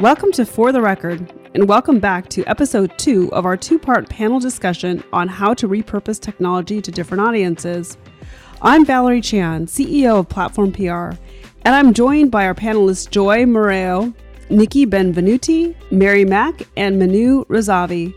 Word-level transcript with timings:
Welcome 0.00 0.30
to 0.32 0.46
For 0.46 0.70
the 0.70 0.80
Record, 0.80 1.32
and 1.54 1.68
welcome 1.68 1.98
back 1.98 2.28
to 2.28 2.44
episode 2.44 2.96
two 2.98 3.34
of 3.34 3.44
our 3.44 3.56
two 3.56 3.80
part 3.80 4.08
panel 4.08 4.38
discussion 4.38 5.02
on 5.12 5.26
how 5.26 5.54
to 5.54 5.66
repurpose 5.66 6.20
technology 6.20 6.80
to 6.80 6.92
different 6.92 7.20
audiences. 7.20 7.98
I'm 8.62 8.84
Valerie 8.84 9.20
Chan, 9.20 9.66
CEO 9.66 10.20
of 10.20 10.28
Platform 10.28 10.70
PR, 10.70 11.20
and 11.64 11.74
I'm 11.74 11.92
joined 11.92 12.30
by 12.30 12.46
our 12.46 12.54
panelists 12.54 13.10
Joy 13.10 13.38
Murao, 13.38 14.14
Nicki 14.50 14.86
Benvenuti, 14.86 15.74
Mary 15.90 16.24
Mack, 16.24 16.62
and 16.76 17.02
Minoo 17.02 17.44
Razavi. 17.46 18.14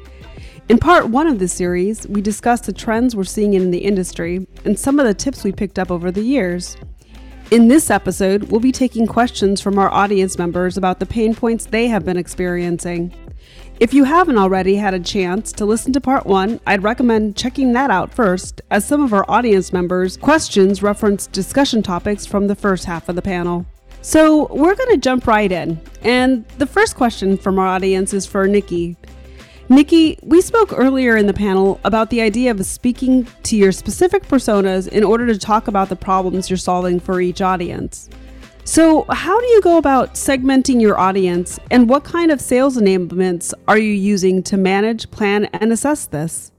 In 0.69 0.77
part 0.77 1.09
one 1.09 1.25
of 1.25 1.39
this 1.39 1.51
series, 1.51 2.07
we 2.07 2.21
discussed 2.21 2.65
the 2.65 2.73
trends 2.73 3.15
we're 3.15 3.23
seeing 3.23 3.55
in 3.55 3.71
the 3.71 3.79
industry 3.79 4.45
and 4.65 4.77
some 4.77 4.99
of 4.99 5.07
the 5.07 5.15
tips 5.15 5.43
we 5.43 5.51
picked 5.51 5.79
up 5.79 5.89
over 5.89 6.11
the 6.11 6.21
years. 6.21 6.77
In 7.51 7.67
this 7.67 7.89
episode, 7.89 8.43
we'll 8.43 8.61
be 8.61 8.71
taking 8.71 9.05
questions 9.05 9.59
from 9.59 9.77
our 9.77 9.91
audience 9.91 10.37
members 10.37 10.77
about 10.77 11.01
the 11.01 11.05
pain 11.05 11.35
points 11.35 11.65
they 11.65 11.89
have 11.89 12.05
been 12.05 12.15
experiencing. 12.15 13.13
If 13.81 13.93
you 13.93 14.05
haven't 14.05 14.37
already 14.37 14.77
had 14.77 14.93
a 14.93 15.01
chance 15.01 15.51
to 15.53 15.65
listen 15.65 15.91
to 15.91 15.99
part 15.99 16.25
one, 16.25 16.61
I'd 16.65 16.81
recommend 16.81 17.35
checking 17.35 17.73
that 17.73 17.91
out 17.91 18.13
first, 18.13 18.61
as 18.71 18.87
some 18.87 19.03
of 19.03 19.11
our 19.11 19.29
audience 19.29 19.73
members' 19.73 20.15
questions 20.15 20.81
reference 20.81 21.27
discussion 21.27 21.83
topics 21.83 22.25
from 22.25 22.47
the 22.47 22.55
first 22.55 22.85
half 22.85 23.09
of 23.09 23.17
the 23.17 23.21
panel. 23.21 23.65
So 24.01 24.47
we're 24.55 24.75
going 24.75 24.91
to 24.91 24.97
jump 24.97 25.27
right 25.27 25.51
in. 25.51 25.77
And 26.03 26.47
the 26.57 26.65
first 26.65 26.95
question 26.95 27.35
from 27.35 27.59
our 27.59 27.67
audience 27.67 28.13
is 28.13 28.25
for 28.25 28.47
Nicki. 28.47 28.95
Nicki, 29.71 30.19
we 30.21 30.41
spoke 30.41 30.73
earlier 30.77 31.15
in 31.15 31.27
the 31.27 31.33
panel 31.33 31.79
about 31.85 32.09
the 32.09 32.19
idea 32.19 32.51
of 32.51 32.65
speaking 32.65 33.25
to 33.43 33.55
your 33.55 33.71
specific 33.71 34.23
personas 34.23 34.85
in 34.89 35.01
order 35.01 35.25
to 35.25 35.37
talk 35.37 35.69
about 35.69 35.87
the 35.87 35.95
problems 35.95 36.49
you're 36.49 36.57
solving 36.57 36.99
for 36.99 37.21
each 37.21 37.41
audience. 37.41 38.09
So, 38.65 39.05
how 39.09 39.39
do 39.39 39.45
you 39.45 39.61
go 39.61 39.77
about 39.77 40.15
segmenting 40.15 40.81
your 40.81 40.99
audience, 40.99 41.57
and 41.71 41.87
what 41.87 42.03
kind 42.03 42.31
of 42.31 42.41
sales 42.41 42.75
enablements 42.75 43.53
are 43.69 43.77
you 43.77 43.93
using 43.93 44.43
to 44.43 44.57
manage, 44.57 45.09
plan, 45.09 45.45
and 45.45 45.71
assess 45.71 46.05
this? 46.05 46.50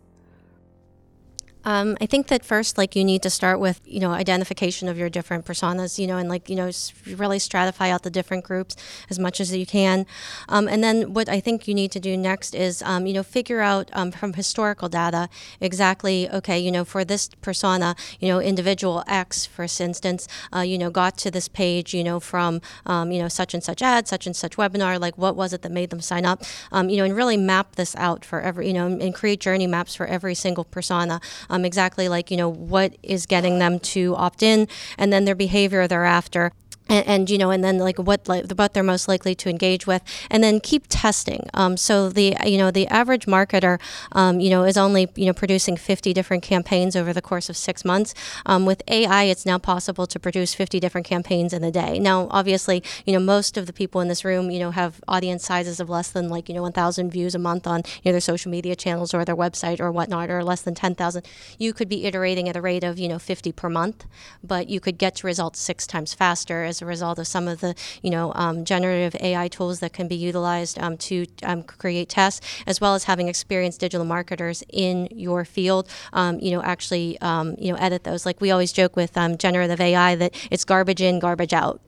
Um, 1.64 1.96
I 2.00 2.06
think 2.06 2.27
that 2.28 2.44
first, 2.44 2.77
like 2.77 2.96
you 2.96 3.05
need 3.05 3.22
to 3.22 3.30
start 3.30 3.60
with 3.60 3.80
you 3.84 4.00
know 4.00 4.10
identification 4.10 4.88
of 4.88 4.98
your 4.98 5.08
different 5.08 5.44
personas, 5.44 5.98
you 5.98 6.06
know, 6.06 6.18
and 6.18 6.28
like 6.28 6.50
you 6.50 6.56
know 6.56 6.70
really 7.06 7.38
stratify 7.38 7.91
out 7.91 8.02
the 8.02 8.10
different 8.10 8.44
groups 8.44 8.77
as 9.10 9.18
much 9.18 9.41
as 9.41 9.55
you 9.55 9.66
can, 9.66 10.06
um, 10.48 10.68
and 10.68 10.83
then 10.83 11.12
what 11.14 11.28
I 11.28 11.40
think 11.40 11.68
you 11.68 11.74
need 11.74 11.92
to 11.92 12.00
do 12.00 12.16
next 12.16 12.55
is 12.55 12.83
um, 12.83 13.06
you 13.06 13.12
know 13.12 13.22
figure 13.22 13.60
out 13.60 13.90
um, 13.92 14.10
from 14.10 14.33
historical 14.34 14.88
data 14.88 15.28
exactly 15.60 16.28
okay 16.30 16.58
you 16.58 16.72
know 16.72 16.84
for 16.84 17.05
this 17.05 17.28
persona 17.40 17.94
you 18.18 18.28
know 18.28 18.40
individual 18.40 19.05
X 19.06 19.46
for 19.46 19.62
instance 19.62 20.28
uh, 20.55 20.60
you 20.60 20.78
know 20.78 20.90
got 20.90 21.16
to 21.18 21.30
this 21.30 21.48
page 21.48 21.94
you 21.94 22.05
know 22.05 22.18
from 22.18 22.60
um, 22.86 23.12
you 23.12 23.20
know 23.20 23.28
such 23.28 23.55
and 23.55 23.62
such 23.62 23.83
ad 23.83 24.08
such 24.08 24.27
and 24.27 24.34
such 24.36 24.56
webinar 24.56 25.00
like 25.00 25.16
what 25.16 25.36
was 25.36 25.52
it 25.52 25.62
that 25.62 25.72
made 25.72 25.90
them 25.90 26.00
sign 26.00 26.24
up 26.24 26.42
um, 26.72 26.88
you 26.88 26.96
know 26.96 27.05
and 27.05 27.14
really 27.14 27.36
map 27.36 27.77
this 27.77 27.94
out 27.96 28.24
for 28.24 28.40
every 28.40 28.66
you 28.66 28.72
know 28.72 28.86
and 28.86 29.14
create 29.14 29.40
journey 29.40 29.66
maps 29.66 29.94
for 29.94 30.06
every 30.06 30.34
single 30.34 30.64
persona 30.64 31.20
um, 31.53 31.64
exactly 31.64 32.08
like 32.08 32.31
you 32.31 32.36
know 32.36 32.48
what 32.48 32.97
is 33.03 33.27
getting 33.27 33.61
them 33.61 33.78
to 33.78 34.17
opt 34.17 34.42
in, 34.42 34.67
and 34.98 35.12
then 35.12 35.25
their 35.25 35.36
behavior 35.36 35.86
thereafter 35.86 36.50
and, 36.88 37.06
and, 37.06 37.30
you 37.30 37.38
know, 37.38 37.50
and 37.50 37.62
then 37.62 37.78
like 37.78 37.98
what 37.98 38.28
like 38.28 38.50
what 38.52 38.75
they're 38.75 38.83
most 38.83 39.08
likely 39.08 39.34
to 39.36 39.48
engage 39.48 39.86
with, 39.86 40.02
and 40.30 40.42
then 40.42 40.61
keep 40.61 40.84
testing. 40.89 41.48
Um, 41.55 41.77
so 41.77 42.08
the 42.08 42.36
you 42.44 42.58
know 42.58 42.70
the 42.70 42.86
average 42.89 43.27
marketer, 43.27 43.80
um, 44.12 44.41
you 44.41 44.50
know, 44.50 44.64
is 44.64 44.77
only 44.77 45.08
you 45.14 45.27
know 45.27 45.33
producing 45.33 45.77
50 45.77 46.12
different 46.12 46.42
campaigns 46.42 46.97
over 46.97 47.12
the 47.12 47.22
course 47.22 47.48
of 47.48 47.56
six 47.56 47.84
months. 47.84 48.14
Um, 48.47 48.66
with 48.66 48.83
AI, 48.89 49.24
it's 49.24 49.47
now 49.47 49.58
possible 49.58 50.06
to 50.06 50.19
produce 50.19 50.55
50 50.55 50.80
different 50.80 51.06
campaigns 51.06 51.52
in 51.52 51.62
a 51.64 51.70
day. 51.70 51.98
Now, 51.98 52.29
obviously, 52.30 52.83
you 53.07 53.12
know, 53.12 53.20
most 53.20 53.57
of 53.57 53.67
the 53.67 53.73
people 53.73 54.01
in 54.01 54.08
this 54.08 54.24
room, 54.24 54.51
you 54.51 54.58
know, 54.58 54.70
have 54.73 55.01
audience 55.08 55.45
sizes 55.45 55.80
of 55.80 55.89
less 55.89 56.11
than 56.11 56.28
like 56.28 56.48
you 56.48 56.55
know 56.55 56.62
1,000 56.62 57.11
views 57.11 57.34
a 57.34 57.39
month 57.39 57.67
on 57.67 57.83
you 58.02 58.11
know 58.11 58.12
their 58.12 58.20
social 58.20 58.51
media 58.51 58.74
channels 58.74 59.14
or 59.14 59.24
their 59.24 59.36
website 59.36 59.80
or 59.80 59.90
whatnot, 59.92 60.30
or 60.30 60.42
less 60.42 60.62
than 60.62 60.74
10,000. 60.74 61.24
You 61.58 61.73
could 61.73 61.89
be 61.89 62.05
iterating 62.05 62.48
at 62.48 62.57
a 62.57 62.61
rate 62.61 62.84
of 62.84 62.98
you 62.98 63.08
know 63.08 63.18
50 63.18 63.52
per 63.52 63.68
month, 63.68 64.05
but 64.42 64.68
you 64.68 64.80
could 64.80 64.98
get 64.98 65.17
to 65.17 65.27
results 65.27 65.61
six 65.61 65.86
times 65.86 66.12
faster 66.12 66.64
as 66.72 66.83
a 66.83 66.86
result 66.86 67.18
of 67.18 67.27
some 67.27 67.46
of 67.46 67.60
the 67.60 67.74
you 68.02 68.10
know 68.10 68.33
um, 68.34 68.64
generative 68.64 69.14
AI 69.20 69.46
tools 69.48 69.80
that 69.80 69.92
can 69.92 70.08
be 70.08 70.16
utilized 70.16 70.78
um, 70.78 70.96
to 71.08 71.27
um, 71.44 71.62
create 71.62 72.08
tests, 72.08 72.40
as 72.66 72.80
well 72.80 72.94
as 72.94 73.05
having 73.05 73.28
experienced 73.28 73.78
digital 73.80 74.06
marketers 74.16 74.64
in 74.68 75.08
your 75.10 75.44
field, 75.44 75.88
um, 76.12 76.38
you 76.40 76.50
know, 76.50 76.62
actually 76.62 77.20
um, 77.20 77.55
you 77.58 77.70
know 77.72 77.78
edit 77.78 78.05
those. 78.05 78.27
Like 78.27 78.40
we 78.40 78.50
always 78.50 78.72
joke 78.72 78.96
with 78.96 79.12
generative 79.38 79.80
AI 79.80 80.16
that 80.16 80.34
it's 80.50 80.64
garbage 80.64 81.02
in, 81.02 81.18
garbage 81.18 81.52
out. 81.52 81.80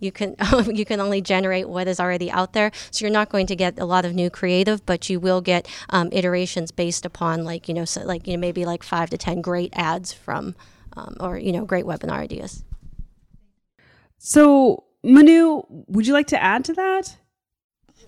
You 0.00 0.12
can 0.12 0.36
you 0.78 0.84
can 0.84 1.00
only 1.00 1.20
generate 1.20 1.68
what 1.68 1.88
is 1.88 1.98
already 2.00 2.30
out 2.30 2.52
there. 2.52 2.70
So 2.90 3.04
you're 3.04 3.12
not 3.12 3.30
going 3.30 3.46
to 3.48 3.56
get 3.56 3.78
a 3.78 3.84
lot 3.84 4.04
of 4.04 4.14
new 4.14 4.30
creative 4.30 4.84
but 4.86 5.08
you 5.10 5.20
will 5.20 5.40
get 5.40 5.66
um, 5.90 6.08
iterations 6.12 6.70
based 6.70 7.04
upon 7.06 7.44
like 7.44 7.68
you 7.68 7.74
know 7.74 7.84
so 7.84 8.02
like 8.02 8.26
you 8.26 8.34
know 8.34 8.40
maybe 8.40 8.64
like 8.64 8.82
five 8.82 9.10
to 9.10 9.18
ten 9.18 9.40
great 9.40 9.72
ads 9.74 10.12
from 10.12 10.54
um, 10.96 11.16
or 11.20 11.38
you 11.38 11.52
know 11.52 11.64
great 11.64 11.84
webinar 11.84 12.18
ideas 12.18 12.64
so, 14.18 14.84
Minoo, 15.04 15.64
would 15.88 16.06
you 16.06 16.12
like 16.12 16.26
to 16.28 16.42
add 16.42 16.64
to 16.66 16.74
that? 16.74 17.16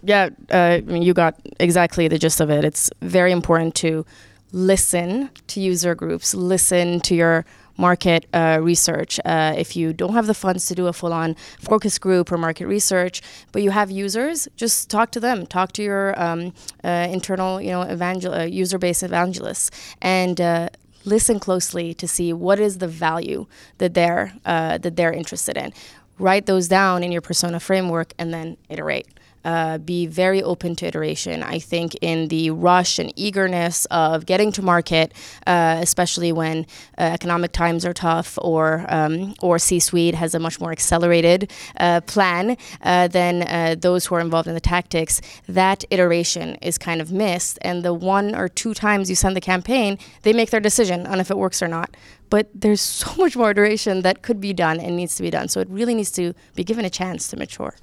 Yeah, 0.02 0.30
uh, 0.50 0.80
you 0.86 1.14
got 1.14 1.40
exactly 1.58 2.08
the 2.08 2.18
gist 2.18 2.40
of 2.40 2.50
it. 2.50 2.64
It's 2.64 2.90
very 3.00 3.32
important 3.32 3.74
to 3.76 4.04
listen 4.52 5.30
to 5.48 5.60
user 5.60 5.94
groups, 5.94 6.34
listen 6.34 7.00
to 7.00 7.14
your 7.14 7.44
market 7.76 8.26
uh, 8.34 8.58
research. 8.60 9.18
Uh, 9.24 9.54
if 9.56 9.76
you 9.76 9.92
don't 9.92 10.14
have 10.14 10.26
the 10.26 10.34
funds 10.34 10.66
to 10.66 10.74
do 10.74 10.86
a 10.86 10.92
full 10.92 11.12
on 11.12 11.34
focus 11.58 11.98
group 11.98 12.30
or 12.30 12.36
market 12.38 12.66
research, 12.66 13.22
but 13.52 13.62
you 13.62 13.70
have 13.70 13.90
users, 13.90 14.48
just 14.56 14.90
talk 14.90 15.10
to 15.12 15.20
them. 15.20 15.46
Talk 15.46 15.72
to 15.72 15.82
your 15.82 16.20
um, 16.20 16.52
uh, 16.84 17.08
internal, 17.10 17.60
you 17.60 17.70
know, 17.70 17.82
evangel- 17.82 18.34
uh, 18.34 18.44
user 18.44 18.78
base 18.78 19.02
evangelists, 19.02 19.70
and 20.02 20.40
uh, 20.40 20.68
listen 21.04 21.40
closely 21.40 21.94
to 21.94 22.06
see 22.06 22.32
what 22.32 22.60
is 22.60 22.78
the 22.78 22.88
value 22.88 23.46
that 23.78 23.94
they're 23.94 24.34
uh, 24.44 24.76
that 24.78 24.96
they're 24.96 25.12
interested 25.12 25.56
in 25.56 25.72
write 26.20 26.46
those 26.46 26.68
down 26.68 27.02
in 27.02 27.12
your 27.12 27.22
persona 27.22 27.58
framework 27.58 28.12
and 28.18 28.32
then 28.32 28.56
iterate. 28.68 29.06
Uh, 29.42 29.78
be 29.78 30.06
very 30.06 30.42
open 30.42 30.76
to 30.76 30.86
iteration. 30.86 31.42
I 31.42 31.58
think 31.58 31.96
in 32.02 32.28
the 32.28 32.50
rush 32.50 32.98
and 32.98 33.10
eagerness 33.16 33.86
of 33.86 34.26
getting 34.26 34.52
to 34.52 34.60
market, 34.60 35.14
uh, 35.46 35.78
especially 35.80 36.30
when 36.30 36.66
uh, 36.98 37.04
economic 37.04 37.52
times 37.52 37.86
are 37.86 37.94
tough 37.94 38.38
or 38.42 38.84
um, 38.90 39.34
or 39.40 39.58
C-suite 39.58 40.14
has 40.14 40.34
a 40.34 40.38
much 40.38 40.60
more 40.60 40.72
accelerated 40.72 41.50
uh, 41.78 42.02
plan 42.02 42.58
uh, 42.82 43.08
than 43.08 43.44
uh, 43.44 43.76
those 43.78 44.04
who 44.04 44.14
are 44.16 44.20
involved 44.20 44.46
in 44.46 44.52
the 44.52 44.60
tactics, 44.60 45.22
that 45.48 45.84
iteration 45.88 46.56
is 46.56 46.76
kind 46.76 47.00
of 47.00 47.10
missed. 47.10 47.58
And 47.62 47.82
the 47.82 47.94
one 47.94 48.34
or 48.34 48.46
two 48.46 48.74
times 48.74 49.08
you 49.08 49.16
send 49.16 49.34
the 49.34 49.40
campaign, 49.40 49.98
they 50.20 50.34
make 50.34 50.50
their 50.50 50.60
decision 50.60 51.06
on 51.06 51.18
if 51.18 51.30
it 51.30 51.38
works 51.38 51.62
or 51.62 51.68
not 51.68 51.96
but 52.30 52.48
there's 52.54 52.80
so 53.02 53.14
much 53.16 53.36
more 53.36 53.50
iteration 53.50 54.02
that 54.02 54.22
could 54.22 54.40
be 54.40 54.52
done 54.52 54.80
and 54.80 54.96
needs 54.96 55.16
to 55.16 55.22
be 55.22 55.30
done. 55.30 55.48
So 55.48 55.60
it 55.60 55.68
really 55.68 55.94
needs 55.94 56.12
to 56.12 56.32
be 56.54 56.64
given 56.64 56.84
a 56.84 56.90
chance 56.90 57.28
to 57.28 57.36
mature. 57.36 57.74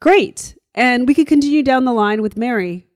Great. 0.00 0.56
And 0.74 1.06
we 1.06 1.14
could 1.14 1.26
continue 1.26 1.62
down 1.62 1.84
the 1.84 1.92
line 1.92 2.22
with 2.22 2.36
Mary. 2.36 2.86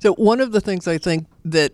So, 0.00 0.14
one 0.14 0.40
of 0.40 0.52
the 0.52 0.60
things 0.60 0.86
I 0.86 0.98
think 0.98 1.26
that 1.44 1.72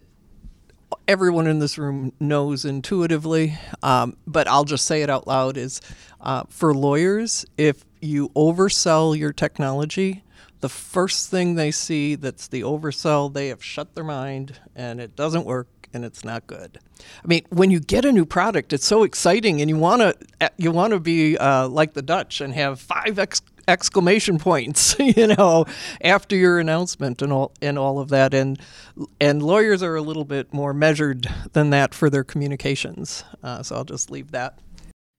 everyone 1.08 1.46
in 1.46 1.58
this 1.58 1.78
room 1.78 2.12
knows 2.20 2.64
intuitively, 2.64 3.58
um, 3.82 4.16
but 4.26 4.46
I'll 4.46 4.64
just 4.64 4.86
say 4.86 5.02
it 5.02 5.10
out 5.10 5.26
loud 5.26 5.56
is 5.56 5.80
uh, 6.20 6.44
for 6.48 6.74
lawyers, 6.74 7.44
if 7.56 7.84
you 8.00 8.28
oversell 8.30 9.16
your 9.16 9.32
technology, 9.32 10.22
the 10.62 10.68
first 10.68 11.28
thing 11.28 11.56
they 11.56 11.70
see 11.70 12.14
that's 12.14 12.48
the 12.48 12.62
oversell, 12.62 13.32
they 13.32 13.48
have 13.48 13.62
shut 13.62 13.94
their 13.94 14.04
mind 14.04 14.58
and 14.74 15.00
it 15.00 15.14
doesn't 15.14 15.44
work 15.44 15.68
and 15.92 16.04
it's 16.04 16.24
not 16.24 16.46
good. 16.46 16.78
I 17.22 17.26
mean, 17.26 17.44
when 17.50 17.70
you 17.70 17.80
get 17.80 18.04
a 18.04 18.12
new 18.12 18.24
product, 18.24 18.72
it's 18.72 18.86
so 18.86 19.02
exciting, 19.02 19.60
and 19.60 19.68
you 19.68 19.76
want 19.76 20.00
to 20.00 20.50
you 20.56 20.70
want 20.70 20.92
to 20.92 21.00
be 21.00 21.36
uh, 21.36 21.68
like 21.68 21.92
the 21.92 22.00
Dutch 22.00 22.40
and 22.40 22.54
have 22.54 22.80
five 22.80 23.18
ex- 23.18 23.42
exclamation 23.68 24.38
points, 24.38 24.96
you 24.98 25.26
know, 25.26 25.66
after 26.00 26.34
your 26.36 26.58
announcement 26.58 27.20
and 27.20 27.32
all 27.32 27.52
and 27.60 27.78
all 27.78 27.98
of 27.98 28.08
that. 28.08 28.32
And 28.32 28.58
and 29.20 29.42
lawyers 29.42 29.82
are 29.82 29.96
a 29.96 30.02
little 30.02 30.24
bit 30.24 30.54
more 30.54 30.72
measured 30.72 31.26
than 31.52 31.70
that 31.70 31.92
for 31.92 32.08
their 32.08 32.24
communications. 32.24 33.24
Uh, 33.42 33.62
so 33.62 33.76
I'll 33.76 33.84
just 33.84 34.10
leave 34.10 34.30
that. 34.30 34.58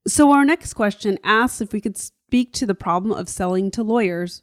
So 0.08 0.32
our 0.32 0.44
next 0.44 0.74
question 0.74 1.18
asks 1.24 1.62
if 1.62 1.72
we 1.72 1.80
could 1.80 1.98
speak 1.98 2.52
to 2.54 2.66
the 2.66 2.76
problem 2.76 3.12
of 3.14 3.30
selling 3.30 3.72
to 3.72 3.84
lawyers. 3.84 4.42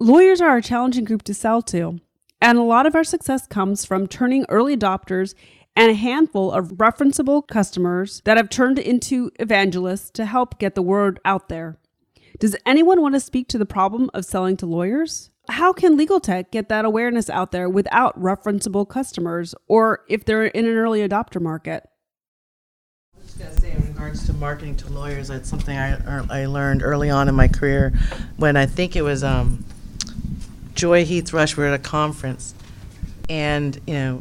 Lawyers 0.00 0.40
are 0.40 0.56
a 0.56 0.62
challenging 0.62 1.04
group 1.04 1.24
to 1.24 1.34
sell 1.34 1.60
to, 1.60 1.98
and 2.40 2.56
a 2.56 2.62
lot 2.62 2.86
of 2.86 2.94
our 2.94 3.02
success 3.02 3.48
comes 3.48 3.84
from 3.84 4.06
turning 4.06 4.46
early 4.48 4.76
adopters 4.76 5.34
and 5.74 5.90
a 5.90 5.94
handful 5.94 6.52
of 6.52 6.74
referenceable 6.74 7.44
customers 7.44 8.22
that 8.24 8.36
have 8.36 8.48
turned 8.48 8.78
into 8.78 9.32
evangelists 9.40 10.12
to 10.12 10.24
help 10.24 10.56
get 10.60 10.76
the 10.76 10.82
word 10.82 11.18
out 11.24 11.48
there. 11.48 11.78
Does 12.38 12.54
anyone 12.64 13.02
want 13.02 13.16
to 13.16 13.20
speak 13.20 13.48
to 13.48 13.58
the 13.58 13.66
problem 13.66 14.08
of 14.14 14.24
selling 14.24 14.56
to 14.58 14.66
lawyers? 14.66 15.30
How 15.48 15.72
can 15.72 15.96
legal 15.96 16.20
tech 16.20 16.52
get 16.52 16.68
that 16.68 16.84
awareness 16.84 17.28
out 17.28 17.50
there 17.50 17.68
without 17.68 18.16
referenceable 18.20 18.88
customers 18.88 19.52
or 19.66 20.04
if 20.08 20.24
they're 20.24 20.44
in 20.44 20.64
an 20.64 20.76
early 20.76 21.00
adopter 21.00 21.42
market? 21.42 21.88
I 23.16 23.38
going 23.38 23.52
to 23.52 23.60
say, 23.60 23.72
in 23.72 23.84
regards 23.84 24.24
to 24.26 24.32
marketing 24.32 24.76
to 24.76 24.92
lawyers, 24.92 25.26
that's 25.26 25.48
something 25.48 25.76
I, 25.76 25.94
er, 25.94 26.24
I 26.30 26.46
learned 26.46 26.84
early 26.84 27.10
on 27.10 27.28
in 27.28 27.34
my 27.34 27.48
career 27.48 27.92
when 28.36 28.56
I 28.56 28.66
think 28.66 28.94
it 28.94 29.02
was 29.02 29.24
um, 29.24 29.64
Joy 30.78 31.04
Heath 31.04 31.32
Rush. 31.32 31.56
We 31.56 31.64
were 31.64 31.70
at 31.70 31.74
a 31.74 31.82
conference, 31.82 32.54
and 33.28 33.80
you 33.88 33.94
know, 33.94 34.20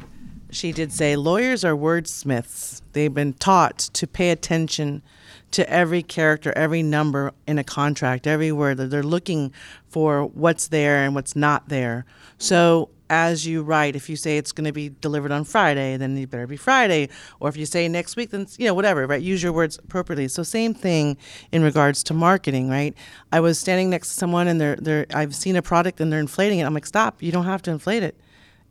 she 0.49 0.71
did 0.71 0.91
say 0.91 1.15
lawyers 1.15 1.63
are 1.63 1.75
wordsmiths. 1.75 2.81
They've 2.93 3.13
been 3.13 3.33
taught 3.33 3.77
to 3.77 4.07
pay 4.07 4.31
attention 4.31 5.03
to 5.51 5.69
every 5.69 6.01
character, 6.01 6.51
every 6.55 6.81
number 6.81 7.31
in 7.45 7.59
a 7.59 7.63
contract, 7.63 8.25
every 8.25 8.51
word. 8.51 8.77
They're 8.77 9.03
looking 9.03 9.53
for 9.87 10.25
what's 10.25 10.69
there 10.69 11.03
and 11.03 11.13
what's 11.13 11.35
not 11.35 11.69
there. 11.69 12.05
So 12.39 12.89
as 13.09 13.45
you 13.45 13.63
write, 13.63 13.95
if 13.95 14.09
you 14.09 14.15
say 14.15 14.37
it's 14.37 14.51
going 14.51 14.65
to 14.65 14.71
be 14.71 14.89
delivered 15.01 15.31
on 15.31 15.43
Friday, 15.43 15.97
then 15.97 16.17
it 16.17 16.29
better 16.29 16.47
be 16.47 16.57
Friday. 16.57 17.09
Or 17.39 17.49
if 17.49 17.57
you 17.57 17.65
say 17.65 17.87
next 17.87 18.15
week, 18.15 18.31
then 18.31 18.47
you 18.57 18.65
know 18.65 18.73
whatever, 18.73 19.07
right? 19.07 19.21
Use 19.21 19.41
your 19.41 19.53
words 19.53 19.77
appropriately. 19.77 20.27
So 20.27 20.43
same 20.43 20.73
thing 20.73 21.17
in 21.51 21.63
regards 21.63 22.03
to 22.03 22.13
marketing, 22.13 22.69
right? 22.69 22.95
I 23.31 23.39
was 23.39 23.59
standing 23.59 23.89
next 23.89 24.09
to 24.09 24.13
someone 24.15 24.47
and 24.47 24.59
they're 24.59 24.75
they're 24.77 25.05
I've 25.13 25.35
seen 25.35 25.55
a 25.55 25.61
product 25.61 26.01
and 26.01 26.11
they're 26.11 26.19
inflating 26.19 26.59
it. 26.59 26.63
I'm 26.63 26.73
like, 26.73 26.85
stop! 26.85 27.21
You 27.21 27.31
don't 27.31 27.45
have 27.45 27.61
to 27.63 27.71
inflate 27.71 28.03
it 28.03 28.19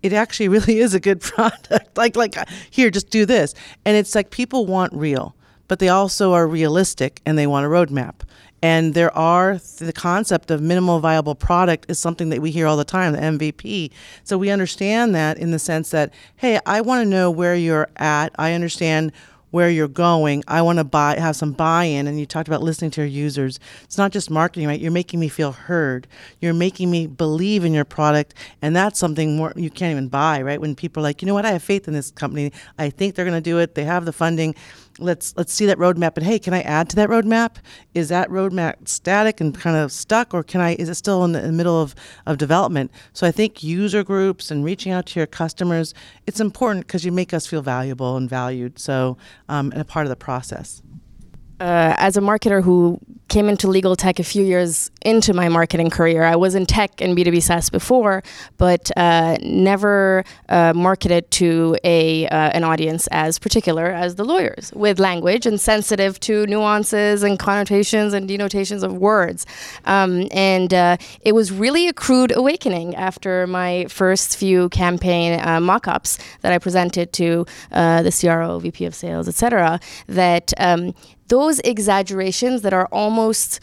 it 0.03 0.13
actually 0.13 0.49
really 0.57 0.79
is 0.79 0.95
a 0.95 1.01
good 1.01 1.21
product. 1.33 1.97
like 1.97 2.17
like 2.17 2.37
uh, 2.37 2.45
here, 2.71 2.91
just 2.91 3.11
do 3.11 3.27
this. 3.27 3.55
And 3.85 3.97
it's 3.97 4.15
like 4.15 4.31
people 4.31 4.67
want 4.67 4.93
real 4.93 5.35
but 5.69 5.79
they 5.79 5.89
also 5.89 6.33
are 6.33 6.47
realistic 6.47 7.21
and 7.27 7.37
they 7.37 7.47
want 7.47 7.67
a 7.67 7.69
roadmap. 7.69 8.21
And 8.63 8.95
there 8.95 9.17
are 9.17 9.59
the 9.79 9.93
concept 9.93 10.51
of 10.51 10.61
minimal 10.61 11.01
viable 11.01 11.35
product 11.35 11.87
is 11.89 11.99
something 11.99 12.31
that 12.31 12.41
we 12.41 12.51
hear 12.51 12.67
all 12.67 12.77
the 12.77 12.85
time, 12.85 13.13
the 13.13 13.19
MVP. 13.19 13.91
So 14.25 14.39
we 14.39 14.51
understand 14.51 15.15
that 15.15 15.39
in 15.39 15.51
the 15.51 15.59
sense 15.59 15.91
that, 15.91 16.13
hey, 16.37 16.59
I 16.67 16.81
want 16.81 17.05
to 17.05 17.09
know 17.09 17.31
where 17.31 17.55
you're 17.55 17.89
at. 17.97 18.35
I 18.39 18.53
understand 18.53 19.13
where 19.51 19.71
you're 19.71 19.89
going. 19.89 20.43
I 20.49 20.61
want 20.61 20.79
to 20.79 20.85
buy 20.85 21.19
have 21.19 21.37
some 21.37 21.53
buy-in 21.53 22.07
and 22.07 22.19
you 22.19 22.27
talked 22.27 22.49
about 22.49 22.63
listening 22.63 22.91
to 22.93 23.01
your 23.01 23.09
users. 23.09 23.59
It's 23.85 23.97
not 23.97 24.13
just 24.13 24.31
marketing, 24.31 24.69
right? 24.69 24.79
You're 24.79 24.91
making 24.91 25.21
me 25.21 25.29
feel 25.29 25.53
heard. 25.53 26.07
You're 26.41 26.53
making 26.53 26.91
me 26.91 27.07
believe 27.07 27.65
in 27.65 27.73
your 27.73 27.85
product 27.85 28.35
and 28.61 28.75
that's 28.75 28.99
something 28.99 29.37
more 29.37 29.53
you 29.57 29.71
can't 29.71 29.93
even 29.93 30.09
buy, 30.09 30.43
right? 30.43 30.61
When 30.61 30.75
people 30.75 31.01
are 31.01 31.05
like, 31.05 31.23
"You 31.23 31.27
know 31.27 31.35
what? 31.35 31.47
I 31.47 31.53
have 31.53 31.63
faith 31.63 31.89
in 31.89 31.95
this 31.95 32.11
company. 32.11 32.53
I 32.79 32.91
think 32.91 33.15
they're 33.15 33.25
going 33.25 33.35
to 33.35 33.41
do 33.41 33.59
it. 33.59 33.75
They 33.75 33.85
have 33.85 34.05
the 34.05 34.13
funding." 34.13 34.55
Let's 34.99 35.35
let's 35.37 35.53
see 35.53 35.67
that 35.67 35.79
roadmap 35.79 36.17
and 36.17 36.25
hey 36.25 36.39
can 36.39 36.55
i 36.55 36.63
add 36.63 36.89
to 36.91 36.97
that 36.97 37.09
roadmap? 37.09 37.57
Is 37.95 38.09
that 38.09 38.29
roadmap 38.29 38.89
static 38.89 39.41
and 39.41 39.55
kind 39.55 39.77
of 39.77 39.93
stuck 39.93 40.35
or 40.35 40.43
can 40.43 40.61
i 40.61 40.75
is 40.75 40.89
it 40.89 40.95
still 40.95 41.25
in 41.25 41.33
the, 41.33 41.41
in 41.41 41.47
the 41.47 41.53
middle 41.53 41.81
of, 41.81 41.95
of 42.27 42.39
development? 42.39 42.91
So 43.13 43.27
i 43.27 43.31
think 43.31 43.63
user 43.63 44.03
groups 44.03 44.51
and 44.51 44.65
reaching 44.65 44.93
out 44.93 45.07
to 45.07 45.21
your 45.21 45.27
customers 45.27 45.95
it's 46.27 46.41
important 46.41 46.87
because 46.87 47.05
you 47.05 47.13
make 47.13 47.35
us 47.35 47.47
feel 47.47 47.63
valuable 47.63 48.17
and 48.17 48.29
valued 48.29 48.79
so 48.79 49.17
um, 49.49 49.71
and 49.73 49.81
a 49.81 49.85
part 49.85 50.07
of 50.07 50.11
the 50.11 50.17
process 50.17 50.83
uh, 51.61 51.95
as 51.97 52.17
a 52.17 52.21
marketer 52.21 52.63
who 52.63 53.01
came 53.29 53.49
into 53.49 53.67
legal 53.67 53.97
tech 53.97 54.19
a 54.19 54.25
few 54.25 54.45
years 54.45 54.91
into 55.03 55.33
my 55.33 55.49
marketing 55.49 55.91
career, 55.91 56.23
I 56.23 56.37
was 56.37 56.55
in 56.55 56.67
tech 56.67 57.01
and 57.01 57.17
B2B 57.17 57.43
SaaS 57.43 57.71
before, 57.71 58.23
but 58.57 58.91
uh, 58.97 59.37
never 59.43 60.25
uh, 60.49 60.73
marketed 60.75 61.31
to 61.33 61.77
a 61.83 62.29
uh, 62.29 62.51
an 62.51 62.63
audience 62.63 63.09
as 63.11 63.39
particular 63.39 63.87
as 63.87 64.15
the 64.15 64.25
lawyers, 64.25 64.73
with 64.75 65.01
language 65.01 65.47
and 65.47 65.61
sensitive 65.61 66.21
to 66.21 66.47
nuances 66.47 67.23
and 67.23 67.39
connotations 67.39 68.13
and 68.13 68.29
denotations 68.29 68.83
of 68.83 68.93
words. 68.99 69.47
Um, 69.87 70.29
and 70.31 70.73
uh, 70.73 70.97
it 71.23 71.35
was 71.35 71.51
really 71.51 71.89
a 71.89 71.93
crude 71.93 72.37
awakening 72.37 72.95
after 72.95 73.47
my 73.47 73.87
first 73.89 74.37
few 74.37 74.69
campaign 74.69 75.41
uh, 75.41 75.61
mock-ups 75.61 76.19
that 76.43 76.53
I 76.53 76.59
presented 76.59 77.13
to 77.15 77.47
the 77.71 78.17
CRO, 78.21 78.59
VP 78.59 78.85
of 78.85 78.95
Sales, 78.95 79.27
etc. 79.27 79.81
That 80.07 80.53
um, 80.59 80.95
those 81.29 81.61
exaggerations 81.61 82.63
that 82.63 82.73
are 82.73 82.87
almost 82.87 83.61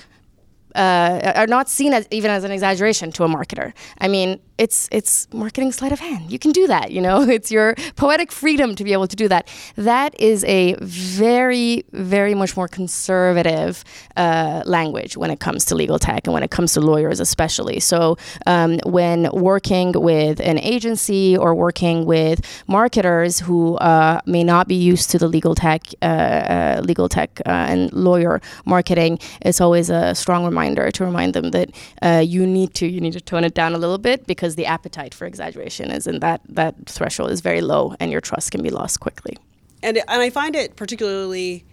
uh, 0.76 1.34
are 1.36 1.48
not 1.48 1.70
seen 1.70 1.94
as 1.94 2.08
even 2.12 2.32
as 2.32 2.44
an 2.44 2.52
exaggeration 2.52 3.12
to 3.14 3.24
a 3.24 3.28
marketer. 3.28 3.74
I 4.00 4.08
mean, 4.08 4.40
it's 4.58 4.88
it's 4.92 5.28
marketing 5.34 5.72
sleight 5.72 5.92
of 5.92 6.00
hand. 6.00 6.32
You 6.32 6.40
can 6.40 6.52
do 6.52 6.68
that, 6.68 6.92
you 6.92 7.02
know. 7.02 7.22
It's 7.34 7.52
your 7.52 7.76
poetic 7.96 8.32
freedom 8.32 8.76
to 8.76 8.84
be 8.84 8.94
able 8.94 9.08
to 9.08 9.16
do 9.16 9.28
that. 9.28 9.48
That 9.76 10.20
is 10.20 10.44
a 10.46 10.76
very 10.82 11.84
very 11.92 12.36
much 12.36 12.56
more 12.56 12.68
conservative 12.68 13.84
uh, 14.16 14.62
language 14.66 15.18
when 15.18 15.32
it 15.32 15.40
comes 15.40 15.66
to 15.66 15.76
legal 15.76 15.98
tech 15.98 16.28
and 16.28 16.34
when 16.34 16.44
it 16.44 16.52
comes 16.52 16.74
to 16.74 16.82
lawyers 16.82 17.20
especially. 17.20 17.80
So 17.80 18.18
um, 18.46 18.80
when 18.86 19.30
working 19.34 19.94
with 19.94 20.40
an 20.40 20.60
agency 20.60 21.36
or 21.36 21.56
working 21.56 22.06
with 22.06 22.42
marketers 22.68 23.40
who 23.40 23.78
uh, 23.78 24.22
may 24.26 24.44
not 24.44 24.68
be 24.68 24.76
used 24.76 25.10
to 25.12 25.18
the 25.18 25.28
legal 25.28 25.56
tech 25.56 25.82
uh, 26.02 26.06
uh, 26.06 26.82
legal 26.84 27.10
tech 27.10 27.42
uh, 27.46 27.72
and 27.72 27.92
lawyer 27.94 28.40
marketing, 28.66 29.20
it's 29.42 29.60
always 29.60 29.90
a 29.90 30.14
strong 30.14 30.46
reminder 30.46 30.63
to 30.72 31.06
remind 31.06 31.34
them 31.34 31.52
that 31.52 31.70
uh, 32.02 32.24
you 32.26 32.46
need 32.46 32.74
to 32.76 32.88
you 32.88 33.02
need 33.02 33.14
to 33.14 33.22
tone 33.22 33.44
it 33.44 33.54
down 33.54 33.74
a 33.74 33.78
little 33.78 33.98
bit 33.98 34.26
because 34.28 34.56
the 34.56 34.66
appetite 34.66 35.14
for 35.14 35.26
exaggeration 35.26 35.92
is 35.92 36.08
in 36.08 36.20
that 36.20 36.42
that 36.50 36.76
threshold 36.86 37.32
is 37.32 37.42
very 37.42 37.62
low 37.62 37.96
and 38.00 38.12
your 38.12 38.22
trust 38.22 38.52
can 38.52 38.62
be 38.64 38.70
lost 38.70 39.00
quickly. 39.00 39.38
And 39.82 39.98
and 39.98 40.22
I 40.22 40.30
find 40.30 40.56
it 40.56 40.76
particularly 40.76 41.66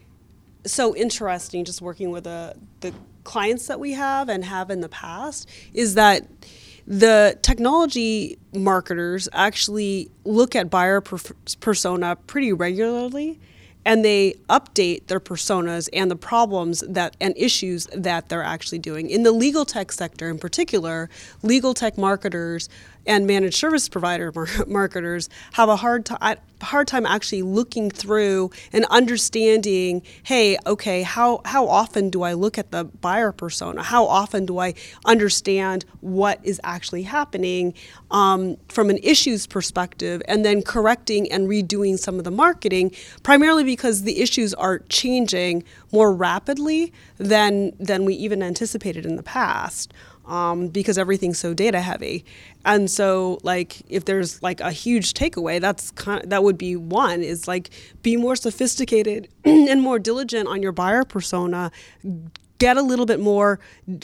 so 0.67 0.95
interesting 0.95 1.65
just 1.65 1.81
working 1.81 2.11
with 2.11 2.25
the 2.25 2.55
the 2.81 2.93
clients 3.25 3.67
that 3.67 3.79
we 3.79 3.93
have 3.93 4.29
and 4.29 4.45
have 4.45 4.71
in 4.71 4.81
the 4.81 4.89
past 4.89 5.49
is 5.73 5.95
that 5.95 6.27
the 6.87 7.39
technology 7.43 8.39
marketers 8.53 9.29
actually 9.33 10.11
look 10.25 10.57
at 10.57 10.71
buyer 10.71 11.01
per- 11.01 11.19
persona 11.61 12.17
pretty 12.17 12.53
regularly 12.53 13.39
and 13.85 14.05
they 14.05 14.35
update 14.49 15.07
their 15.07 15.21
personas 15.21 15.89
and 15.93 16.11
the 16.11 16.17
problems 16.17 16.81
that 16.89 17.17
and 17.21 17.35
issues 17.37 17.87
that 17.95 18.29
they're 18.29 18.43
actually 18.43 18.79
doing. 18.79 19.09
In 19.11 19.23
the 19.23 19.33
legal 19.33 19.65
tech 19.65 19.93
sector 19.93 20.29
in 20.29 20.39
particular, 20.39 21.09
legal 21.43 21.75
tech 21.75 21.97
marketers 21.97 22.69
and 23.07 23.27
managed 23.27 23.57
service 23.57 23.89
provider 23.89 24.33
mar- 24.35 24.47
marketers 24.67 25.29
have 25.53 25.69
a 25.69 25.77
hard 25.77 26.05
time 26.05 26.37
hard 26.63 26.87
time 26.87 27.07
actually 27.07 27.43
looking 27.43 27.91
through 27.91 28.51
and 28.73 28.85
understanding 28.87 30.03
hey 30.25 30.59
okay 30.67 31.03
how 31.03 31.41
how 31.45 31.67
often 31.67 32.11
do 32.11 32.23
i 32.23 32.33
look 32.33 32.59
at 32.59 32.71
the 32.71 32.85
buyer 32.85 33.33
persona? 33.33 33.83
How 33.83 34.05
often 34.07 34.47
do 34.47 34.59
i 34.59 34.75
understand 35.05 35.85
what 36.01 36.39
is 36.43 36.61
actually 36.65 37.03
happening 37.03 37.75
um, 38.11 38.57
from 38.69 38.91
an 38.91 38.99
issues 39.03 39.47
perspective 39.47 40.23
and 40.29 40.45
then 40.45 40.63
correcting 40.63 41.31
and 41.33 41.49
redoing 41.49 41.99
some 41.99 42.19
of 42.19 42.25
the 42.25 42.31
marketing 42.31 42.93
primarily 43.23 43.65
because 43.65 44.03
the 44.03 44.21
issues 44.21 44.53
are 44.55 44.81
changing 44.89 45.65
more 45.93 46.13
rapidly 46.13 46.93
than 47.19 47.73
than 47.79 48.05
we 48.05 48.15
even 48.15 48.43
anticipated 48.43 49.07
in 49.07 49.17
the 49.17 49.23
past 49.23 49.93
um, 50.27 50.69
because 50.69 50.99
everything's 50.99 51.39
so 51.39 51.55
data 51.55 51.81
heavy. 51.81 52.25
And 52.65 52.91
so, 52.91 53.39
like, 53.43 53.83
if 53.89 54.05
there's 54.05 54.43
like 54.43 54.61
a 54.61 54.71
huge 54.71 55.15
takeaway, 55.15 55.61
that's 55.61 55.91
kind 55.93 56.23
of, 56.23 56.31
that 56.31 56.43
would 56.43 56.59
be 56.59 56.77
one 56.77 57.23
is 57.23 57.49
like 57.49 57.71
be 58.03 58.17
more 58.17 58.37
sophisticated 58.37 59.29
and 59.45 59.83
more 59.83 59.99
diligent 59.99 60.49
on 60.49 60.63
your 60.63 60.73
buyer 60.73 61.05
persona. 61.05 61.71
Get 62.59 62.77
a 62.77 62.83
little 62.83 63.07
bit 63.07 63.21
more 63.21 63.59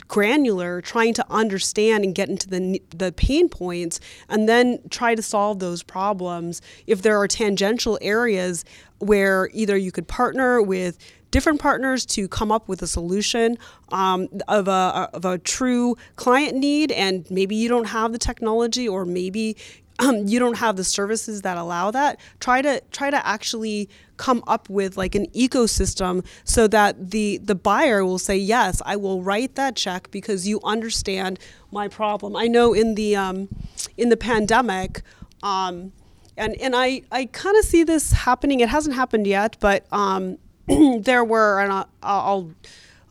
granular, 0.07 0.81
trying 0.81 1.13
to 1.13 1.25
understand 1.29 2.03
and 2.03 2.15
get 2.15 2.27
into 2.27 2.49
the 2.49 2.81
the 2.89 3.11
pain 3.11 3.49
points, 3.49 3.99
and 4.29 4.49
then 4.49 4.79
try 4.89 5.13
to 5.13 5.21
solve 5.21 5.59
those 5.59 5.83
problems. 5.83 6.61
If 6.87 7.03
there 7.03 7.19
are 7.19 7.27
tangential 7.27 7.99
areas 8.01 8.65
where 8.99 9.49
either 9.53 9.77
you 9.77 9.91
could 9.91 10.07
partner 10.07 10.59
with 10.59 10.97
different 11.31 11.59
partners 11.59 12.05
to 12.05 12.27
come 12.27 12.51
up 12.51 12.67
with 12.67 12.81
a 12.81 12.87
solution 12.87 13.57
um, 13.89 14.27
of, 14.47 14.67
a, 14.67 15.09
of 15.13 15.25
a 15.25 15.37
true 15.37 15.95
client 16.15 16.55
need. 16.55 16.91
And 16.91 17.29
maybe 17.29 17.55
you 17.55 17.69
don't 17.69 17.87
have 17.87 18.11
the 18.11 18.17
technology, 18.17 18.87
or 18.87 19.05
maybe 19.05 19.57
um, 19.99 20.27
you 20.27 20.39
don't 20.39 20.57
have 20.57 20.75
the 20.75 20.83
services 20.83 21.41
that 21.41 21.57
allow 21.57 21.91
that. 21.91 22.19
Try 22.39 22.61
to 22.61 22.81
try 22.91 23.09
to 23.09 23.27
actually 23.27 23.89
come 24.17 24.43
up 24.47 24.69
with 24.69 24.97
like 24.97 25.15
an 25.15 25.27
ecosystem 25.27 26.25
so 26.43 26.67
that 26.67 27.11
the 27.11 27.37
the 27.37 27.55
buyer 27.55 28.05
will 28.05 28.19
say 28.19 28.37
yes, 28.37 28.81
I 28.85 28.95
will 28.95 29.23
write 29.23 29.55
that 29.55 29.75
check 29.75 30.11
because 30.11 30.47
you 30.47 30.59
understand 30.63 31.39
my 31.71 31.87
problem. 31.87 32.35
I 32.35 32.47
know 32.47 32.73
in 32.73 32.95
the 32.95 33.15
um, 33.15 33.49
in 33.97 34.09
the 34.09 34.17
pandemic. 34.17 35.01
Um, 35.43 35.93
and, 36.37 36.55
and 36.61 36.75
I, 36.75 37.01
I 37.11 37.25
kind 37.25 37.57
of 37.57 37.65
see 37.65 37.83
this 37.83 38.11
happening. 38.11 38.59
It 38.59 38.69
hasn't 38.69 38.95
happened 38.95 39.25
yet, 39.25 39.57
but 39.59 39.85
um, 39.91 40.37
there 40.99 41.23
were, 41.23 41.61
and 41.61 41.71
I'll, 41.71 41.89
I'll, 42.03 42.51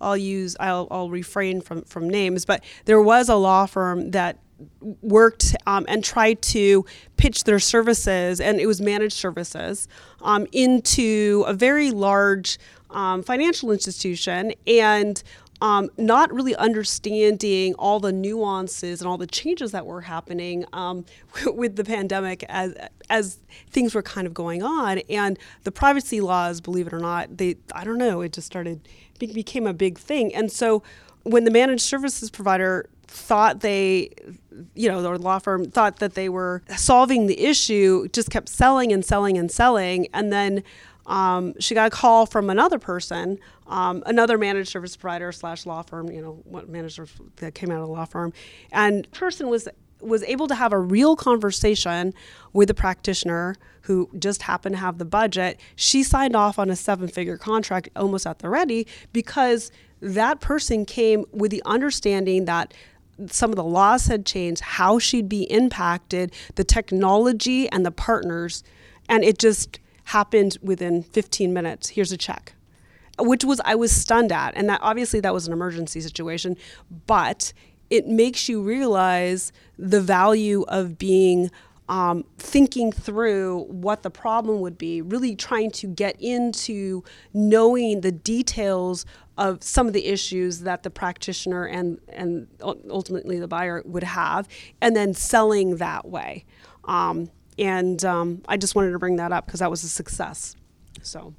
I'll 0.00 0.16
use, 0.16 0.56
I'll, 0.60 0.88
I'll 0.90 1.10
refrain 1.10 1.60
from, 1.60 1.82
from 1.82 2.08
names, 2.08 2.44
but 2.44 2.62
there 2.84 3.00
was 3.00 3.28
a 3.28 3.36
law 3.36 3.66
firm 3.66 4.10
that 4.12 4.38
worked 5.02 5.54
um, 5.66 5.84
and 5.88 6.02
tried 6.02 6.40
to 6.40 6.84
pitch 7.16 7.44
their 7.44 7.58
services, 7.58 8.40
and 8.40 8.60
it 8.60 8.66
was 8.66 8.80
managed 8.80 9.16
services, 9.16 9.88
um, 10.22 10.46
into 10.52 11.44
a 11.46 11.54
very 11.54 11.90
large 11.90 12.58
um, 12.90 13.22
financial 13.22 13.70
institution. 13.70 14.52
And 14.66 15.22
um, 15.60 15.88
not 15.96 16.32
really 16.32 16.54
understanding 16.56 17.74
all 17.74 18.00
the 18.00 18.12
nuances 18.12 19.00
and 19.00 19.08
all 19.08 19.16
the 19.16 19.26
changes 19.26 19.72
that 19.72 19.86
were 19.86 20.02
happening 20.02 20.64
um, 20.72 21.04
with 21.46 21.76
the 21.76 21.84
pandemic 21.84 22.44
as 22.48 22.74
as 23.08 23.38
things 23.70 23.94
were 23.94 24.02
kind 24.02 24.26
of 24.26 24.34
going 24.34 24.62
on, 24.62 24.98
and 25.10 25.38
the 25.64 25.72
privacy 25.72 26.20
laws, 26.20 26.60
believe 26.60 26.86
it 26.86 26.92
or 26.92 26.98
not, 26.98 27.36
they 27.36 27.56
I 27.74 27.84
don't 27.84 27.98
know, 27.98 28.20
it 28.20 28.32
just 28.32 28.46
started 28.46 28.88
became 29.18 29.66
a 29.66 29.74
big 29.74 29.98
thing, 29.98 30.34
and 30.34 30.50
so 30.50 30.82
when 31.22 31.44
the 31.44 31.50
managed 31.50 31.82
services 31.82 32.30
provider 32.30 32.88
thought 33.08 33.60
they 33.60 34.10
you 34.74 34.88
know 34.88 35.02
their 35.02 35.16
law 35.18 35.38
firm 35.38 35.64
thought 35.64 35.98
that 36.00 36.14
they 36.14 36.28
were 36.28 36.62
solving 36.76 37.26
the 37.26 37.40
issue 37.40 38.08
just 38.08 38.30
kept 38.30 38.48
selling 38.48 38.92
and 38.92 39.04
selling 39.04 39.38
and 39.38 39.50
selling. 39.50 40.08
And 40.12 40.32
then 40.32 40.62
um, 41.06 41.54
she 41.60 41.74
got 41.74 41.86
a 41.86 41.90
call 41.90 42.26
from 42.26 42.50
another 42.50 42.78
person 42.78 43.38
um, 43.66 44.02
another 44.06 44.38
managed 44.38 44.68
service 44.68 44.96
provider 44.96 45.32
slash 45.32 45.66
law 45.66 45.82
firm 45.82 46.10
you 46.10 46.20
know 46.20 46.40
what 46.44 46.68
manager 46.68 47.06
that 47.36 47.54
came 47.54 47.70
out 47.70 47.80
of 47.80 47.86
the 47.86 47.92
law 47.92 48.04
firm 48.04 48.32
and 48.72 49.10
person 49.12 49.48
was 49.48 49.68
was 50.00 50.22
able 50.24 50.46
to 50.46 50.54
have 50.54 50.72
a 50.72 50.78
real 50.78 51.16
conversation 51.16 52.12
with 52.52 52.70
a 52.70 52.74
practitioner 52.74 53.56
who 53.82 54.10
just 54.18 54.42
happened 54.42 54.74
to 54.74 54.80
have 54.80 54.98
the 54.98 55.04
budget. 55.04 55.58
She 55.74 56.02
signed 56.02 56.36
off 56.36 56.58
on 56.58 56.70
a 56.70 56.76
seven 56.76 57.08
figure 57.08 57.38
contract 57.38 57.88
almost 57.96 58.26
at 58.26 58.40
the 58.40 58.48
ready 58.48 58.86
because 59.12 59.70
that 60.00 60.40
person 60.40 60.84
came 60.84 61.24
with 61.32 61.50
the 61.50 61.62
understanding 61.64 62.44
that 62.44 62.74
some 63.30 63.50
of 63.50 63.56
the 63.56 63.64
laws 63.64 64.06
had 64.06 64.26
changed, 64.26 64.60
how 64.60 64.98
she'd 64.98 65.28
be 65.28 65.44
impacted, 65.44 66.32
the 66.56 66.64
technology 66.64 67.68
and 67.70 67.86
the 67.86 67.90
partners, 67.90 68.62
and 69.08 69.24
it 69.24 69.38
just 69.38 69.78
happened 70.06 70.56
within 70.62 71.02
15 71.02 71.52
minutes. 71.52 71.90
Here's 71.90 72.12
a 72.12 72.16
check. 72.16 72.54
Which 73.18 73.44
was 73.44 73.60
I 73.64 73.74
was 73.74 73.92
stunned 73.92 74.30
at. 74.30 74.54
And 74.56 74.68
that 74.68 74.80
obviously 74.82 75.20
that 75.20 75.32
was 75.32 75.46
an 75.46 75.52
emergency 75.52 76.00
situation, 76.00 76.56
but 77.06 77.52
it 77.88 78.06
makes 78.06 78.48
you 78.48 78.62
realize 78.62 79.52
the 79.78 80.00
value 80.00 80.64
of 80.68 80.98
being 80.98 81.50
um, 81.88 82.24
thinking 82.36 82.90
through 82.90 83.64
what 83.68 84.02
the 84.02 84.10
problem 84.10 84.60
would 84.60 84.76
be, 84.76 85.00
really 85.00 85.36
trying 85.36 85.70
to 85.72 85.86
get 85.86 86.20
into 86.20 87.04
knowing 87.32 88.00
the 88.00 88.10
details 88.10 89.06
of 89.38 89.62
some 89.62 89.86
of 89.86 89.92
the 89.92 90.06
issues 90.06 90.60
that 90.60 90.82
the 90.82 90.90
practitioner 90.90 91.64
and 91.64 92.00
and 92.08 92.48
ultimately 92.62 93.38
the 93.38 93.46
buyer 93.46 93.82
would 93.84 94.02
have, 94.02 94.48
and 94.80 94.96
then 94.96 95.14
selling 95.14 95.76
that 95.76 96.08
way. 96.08 96.44
Um, 96.84 97.30
and 97.58 98.04
um, 98.04 98.42
I 98.48 98.56
just 98.56 98.74
wanted 98.74 98.92
to 98.92 98.98
bring 98.98 99.16
that 99.16 99.32
up 99.32 99.46
because 99.46 99.60
that 99.60 99.70
was 99.70 99.84
a 99.84 99.88
success. 99.88 100.56
So 101.02 101.34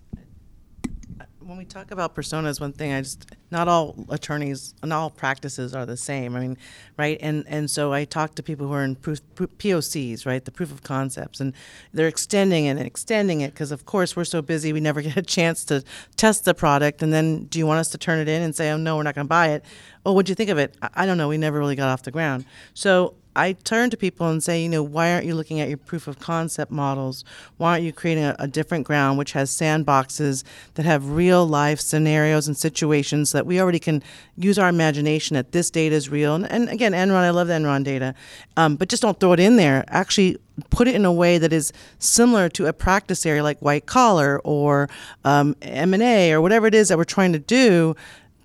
when 1.47 1.57
we 1.57 1.63
talk 1.63 1.91
about 1.91 2.13
personas, 2.13 2.59
one 2.59 2.73
thing 2.73 2.91
I 2.91 3.01
just 3.01 3.25
not 3.51 3.69
all 3.69 4.05
attorneys 4.09 4.75
and 4.83 4.91
all 4.91 5.09
practices 5.09 5.73
are 5.73 5.85
the 5.85 5.95
same. 5.95 6.35
I 6.35 6.41
mean, 6.41 6.57
right? 6.97 7.17
And 7.21 7.45
and 7.47 7.71
so 7.71 7.93
I 7.93 8.03
talk 8.03 8.35
to 8.35 8.43
people 8.43 8.67
who 8.67 8.73
are 8.73 8.83
in 8.83 8.95
proof, 8.95 9.21
POCs, 9.35 10.25
right? 10.25 10.43
The 10.43 10.51
proof 10.51 10.71
of 10.71 10.83
concepts, 10.83 11.39
and 11.39 11.53
they're 11.93 12.09
extending 12.09 12.65
it 12.65 12.71
and 12.71 12.85
extending 12.85 13.41
it 13.41 13.53
because 13.53 13.71
of 13.71 13.85
course 13.85 14.15
we're 14.15 14.25
so 14.25 14.41
busy 14.41 14.73
we 14.73 14.81
never 14.81 15.01
get 15.07 15.15
a 15.15 15.21
chance 15.21 15.63
to 15.65 15.83
test 16.17 16.43
the 16.43 16.53
product. 16.53 17.01
And 17.01 17.13
then 17.13 17.45
do 17.45 17.59
you 17.59 17.65
want 17.65 17.79
us 17.79 17.89
to 17.89 17.97
turn 17.97 18.19
it 18.19 18.27
in 18.27 18.41
and 18.41 18.53
say, 18.53 18.69
oh 18.71 18.77
no, 18.77 18.97
we're 18.97 19.03
not 19.03 19.15
going 19.15 19.25
to 19.25 19.29
buy 19.29 19.49
it? 19.49 19.63
Oh, 20.05 20.11
what'd 20.11 20.29
you 20.29 20.35
think 20.35 20.49
of 20.49 20.57
it? 20.57 20.75
I, 20.81 20.89
I 20.95 21.05
don't 21.05 21.17
know. 21.17 21.29
We 21.29 21.37
never 21.37 21.57
really 21.59 21.75
got 21.75 21.87
off 21.87 22.03
the 22.03 22.11
ground. 22.11 22.45
So 22.73 23.15
I 23.37 23.53
turn 23.53 23.91
to 23.91 23.97
people 23.97 24.27
and 24.27 24.43
say, 24.43 24.63
you 24.63 24.67
know, 24.67 24.81
why 24.81 25.13
aren't 25.13 25.25
you 25.25 25.35
looking 25.35 25.59
at 25.59 25.69
your 25.69 25.77
proof 25.77 26.07
of 26.07 26.17
concept 26.17 26.71
models? 26.71 27.23
Why 27.57 27.73
aren't 27.73 27.83
you 27.83 27.93
creating 27.93 28.23
a, 28.23 28.35
a, 28.39 28.47
different 28.47 28.87
ground 28.87 29.19
which 29.19 29.33
has 29.33 29.51
sandboxes 29.51 30.43
that 30.73 30.85
have 30.87 31.11
real 31.11 31.45
life 31.45 31.79
scenarios 31.79 32.47
and 32.47 32.57
situations 32.57 33.33
that 33.33 33.45
we 33.45 33.61
already 33.61 33.77
can 33.77 34.01
use 34.35 34.57
our 34.57 34.67
imagination 34.67 35.35
that 35.35 35.51
this 35.51 35.69
data 35.69 35.93
is 35.93 36.09
real? 36.09 36.33
And, 36.33 36.49
and 36.49 36.67
again, 36.67 36.93
Enron, 36.93 37.21
I 37.21 37.29
love 37.29 37.47
the 37.47 37.53
Enron 37.53 37.83
data, 37.83 38.15
um, 38.57 38.75
but 38.75 38.89
just 38.89 39.03
don't 39.03 39.19
throw 39.19 39.33
it 39.33 39.39
in 39.39 39.55
there. 39.57 39.85
Actually, 39.89 40.37
put 40.71 40.87
it 40.87 40.95
in 40.95 41.05
a 41.05 41.13
way 41.13 41.37
that 41.37 41.53
is 41.53 41.71
similar 41.99 42.49
to 42.49 42.65
a 42.65 42.73
practice 42.73 43.23
area 43.23 43.43
like 43.43 43.59
white 43.59 43.85
collar 43.85 44.41
or 44.43 44.89
um, 45.23 45.55
M&A 45.61 46.31
or 46.31 46.41
whatever 46.41 46.65
it 46.65 46.73
is 46.73 46.87
that 46.87 46.97
we're 46.97 47.03
trying 47.03 47.33
to 47.33 47.39
do. 47.39 47.95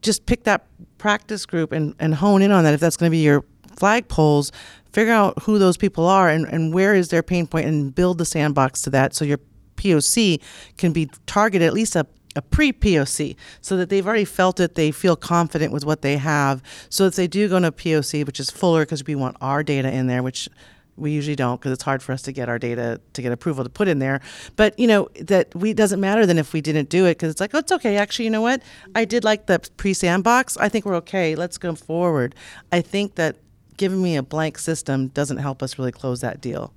Just 0.03 0.27
pick 0.27 0.45
that 0.45 0.67
practice 0.99 1.47
group 1.47 1.73
and, 1.73 1.95
and 1.99 2.15
hone 2.15 2.43
in 2.43 2.51
on 2.51 2.65
that 2.65 2.75
if 2.75 2.81
that's 2.81 2.97
going 2.97 3.11
to 3.11 3.11
be 3.11 3.23
your 3.23 3.43
flagpoles 3.77 4.51
figure 4.93 5.13
out 5.13 5.43
who 5.45 5.59
those 5.59 5.77
people 5.77 6.07
are 6.07 6.29
and, 6.29 6.47
and 6.47 6.75
where 6.75 6.95
is 6.95 7.09
their 7.09 7.23
pain 7.23 7.47
point 7.47 7.67
and 7.67 7.95
build 7.95 8.19
the 8.19 8.25
sandbox 8.25 8.83
to 8.83 8.91
that 8.91 9.15
so 9.15 9.25
your 9.25 9.39
POC 9.77 10.41
can 10.77 10.93
be 10.93 11.11
targeted 11.27 11.67
at 11.67 11.73
least 11.73 11.97
a 11.97 12.07
a 12.35 12.43
pre 12.43 12.73
POC 12.73 13.37
so 13.61 13.77
that 13.77 13.91
they've 13.91 14.07
already 14.07 14.25
felt 14.25 14.61
it, 14.61 14.75
they 14.75 14.91
feel 14.91 15.17
confident 15.17 15.73
with 15.73 15.85
what 15.85 16.03
they 16.03 16.17
have. 16.17 16.63
So 16.89 17.05
if 17.05 17.15
they 17.15 17.27
do 17.27 17.49
go 17.49 17.59
into 17.59 17.73
POC, 17.73 18.25
which 18.27 18.41
is 18.41 18.51
fuller 18.51 18.87
because 18.87 19.05
we 19.05 19.15
want 19.15 19.37
our 19.41 19.63
data 19.63 19.93
in 19.93 20.07
there, 20.07 20.23
which 20.23 20.49
we 20.97 21.11
usually 21.11 21.37
don't 21.37 21.59
because 21.59 21.73
it's 21.73 21.83
hard 21.83 22.03
for 22.03 22.13
us 22.13 22.23
to 22.23 22.33
get 22.33 22.49
our 22.49 22.59
data 22.59 23.01
to 23.15 23.23
get 23.23 23.33
approval 23.33 23.65
to 23.65 23.71
put 23.71 23.89
in 23.89 23.99
there. 23.99 24.21
But 24.57 24.79
you 24.79 24.87
know 24.87 25.09
that 25.21 25.55
we 25.55 25.73
doesn't 25.73 26.01
matter 26.01 26.27
then 26.27 26.39
if 26.39 26.53
we 26.53 26.61
didn't 26.61 26.91
do 26.91 27.07
it 27.07 27.13
because 27.13 27.31
it's 27.31 27.41
like 27.41 27.55
oh 27.55 27.59
it's 27.59 27.73
okay 27.73 27.97
actually 27.97 28.27
you 28.27 28.31
know 28.31 28.43
what 28.43 28.63
I 28.95 29.05
did 29.05 29.25
like 29.25 29.47
the 29.47 29.59
pre 29.77 29.95
sandbox 29.95 30.57
I 30.59 30.69
think 30.69 30.85
we're 30.85 30.97
okay 30.97 31.35
let's 31.35 31.59
go 31.59 31.75
forward. 31.75 32.35
I 32.71 32.83
think 32.83 33.15
that 33.15 33.37
giving 33.83 34.01
me 34.01 34.15
a 34.15 34.23
blank 34.23 34.59
system 34.59 35.09
doesn't 35.09 35.39
help 35.39 35.61
us 35.61 35.77
really 35.77 35.91
close 35.91 36.21
that 36.21 36.41
deal. 36.41 36.73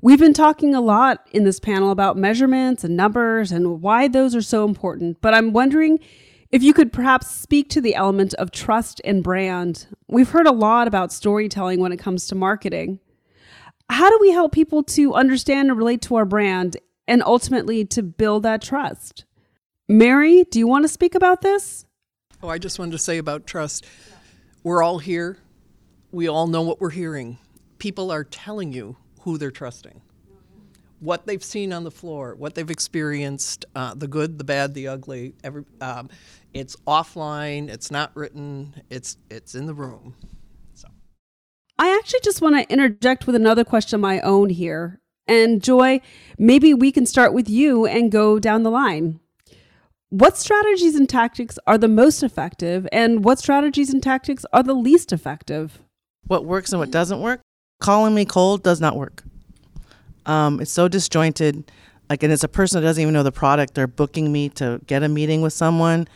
We've 0.00 0.20
been 0.20 0.32
talking 0.32 0.72
a 0.72 0.80
lot 0.80 1.26
in 1.32 1.42
this 1.42 1.58
panel 1.58 1.90
about 1.90 2.16
measurements 2.16 2.84
and 2.84 2.96
numbers 2.96 3.50
and 3.50 3.82
why 3.82 4.06
those 4.06 4.32
are 4.36 4.40
so 4.40 4.64
important, 4.64 5.20
but 5.20 5.34
I'm 5.34 5.52
wondering 5.52 5.98
if 6.52 6.62
you 6.62 6.72
could 6.72 6.92
perhaps 6.92 7.32
speak 7.32 7.68
to 7.70 7.80
the 7.80 7.96
element 7.96 8.32
of 8.34 8.52
trust 8.52 9.00
and 9.04 9.24
brand. 9.24 9.88
We've 10.06 10.30
heard 10.30 10.46
a 10.46 10.52
lot 10.52 10.86
about 10.86 11.12
storytelling 11.12 11.80
when 11.80 11.90
it 11.90 11.96
comes 11.96 12.28
to 12.28 12.36
marketing. 12.36 13.00
How 13.90 14.08
do 14.08 14.18
we 14.20 14.30
help 14.30 14.52
people 14.52 14.84
to 14.84 15.14
understand 15.14 15.68
and 15.68 15.76
relate 15.76 16.02
to 16.02 16.14
our 16.14 16.24
brand 16.24 16.76
and 17.08 17.24
ultimately 17.24 17.84
to 17.86 18.04
build 18.04 18.44
that 18.44 18.62
trust? 18.62 19.24
Mary, 19.88 20.44
do 20.44 20.60
you 20.60 20.68
want 20.68 20.84
to 20.84 20.88
speak 20.88 21.16
about 21.16 21.40
this? 21.40 21.86
Oh, 22.40 22.48
I 22.48 22.58
just 22.58 22.78
wanted 22.78 22.92
to 22.92 22.98
say 22.98 23.18
about 23.18 23.48
trust. 23.48 23.84
We're 24.62 24.84
all 24.84 25.00
here 25.00 25.38
we 26.10 26.28
all 26.28 26.46
know 26.46 26.62
what 26.62 26.80
we're 26.80 26.90
hearing. 26.90 27.38
People 27.78 28.10
are 28.10 28.24
telling 28.24 28.72
you 28.72 28.96
who 29.20 29.38
they're 29.38 29.50
trusting, 29.50 30.00
what 31.00 31.26
they've 31.26 31.44
seen 31.44 31.72
on 31.72 31.84
the 31.84 31.90
floor, 31.90 32.34
what 32.34 32.54
they've 32.54 32.70
experienced, 32.70 33.66
uh, 33.74 33.94
the 33.94 34.08
good, 34.08 34.38
the 34.38 34.44
bad, 34.44 34.74
the 34.74 34.88
ugly. 34.88 35.34
Every, 35.44 35.64
um, 35.80 36.08
it's 36.54 36.76
offline. 36.86 37.68
It's 37.68 37.90
not 37.90 38.10
written. 38.16 38.82
It's 38.90 39.16
it's 39.30 39.54
in 39.54 39.66
the 39.66 39.74
room. 39.74 40.14
So, 40.74 40.88
I 41.78 41.94
actually 41.96 42.20
just 42.24 42.40
want 42.40 42.56
to 42.56 42.72
interject 42.72 43.26
with 43.26 43.36
another 43.36 43.64
question 43.64 43.96
of 43.96 44.00
my 44.00 44.20
own 44.20 44.50
here. 44.50 45.00
And 45.26 45.62
Joy, 45.62 46.00
maybe 46.38 46.72
we 46.72 46.90
can 46.90 47.04
start 47.04 47.34
with 47.34 47.50
you 47.50 47.84
and 47.84 48.10
go 48.10 48.38
down 48.38 48.62
the 48.62 48.70
line. 48.70 49.20
What 50.08 50.38
strategies 50.38 50.94
and 50.94 51.06
tactics 51.06 51.58
are 51.66 51.76
the 51.76 51.86
most 51.86 52.22
effective, 52.22 52.88
and 52.90 53.22
what 53.22 53.38
strategies 53.38 53.92
and 53.92 54.02
tactics 54.02 54.46
are 54.54 54.62
the 54.62 54.72
least 54.72 55.12
effective? 55.12 55.82
What 56.28 56.44
works 56.44 56.72
and 56.72 56.80
what 56.80 56.90
doesn't 56.90 57.20
work. 57.20 57.40
Calling 57.80 58.14
me 58.14 58.24
cold 58.24 58.62
does 58.62 58.80
not 58.80 58.96
work. 58.96 59.22
Um, 60.26 60.60
it's 60.60 60.70
so 60.70 60.88
disjointed. 60.88 61.70
Like, 62.08 62.22
and 62.22 62.32
it's 62.32 62.44
a 62.44 62.48
person 62.48 62.80
that 62.80 62.86
doesn't 62.88 63.00
even 63.00 63.14
know 63.14 63.22
the 63.22 63.32
product. 63.32 63.74
They're 63.74 63.86
booking 63.86 64.32
me 64.32 64.48
to 64.50 64.80
get 64.86 65.02
a 65.02 65.08
meeting 65.08 65.42
with 65.42 65.52
someone. 65.52 66.08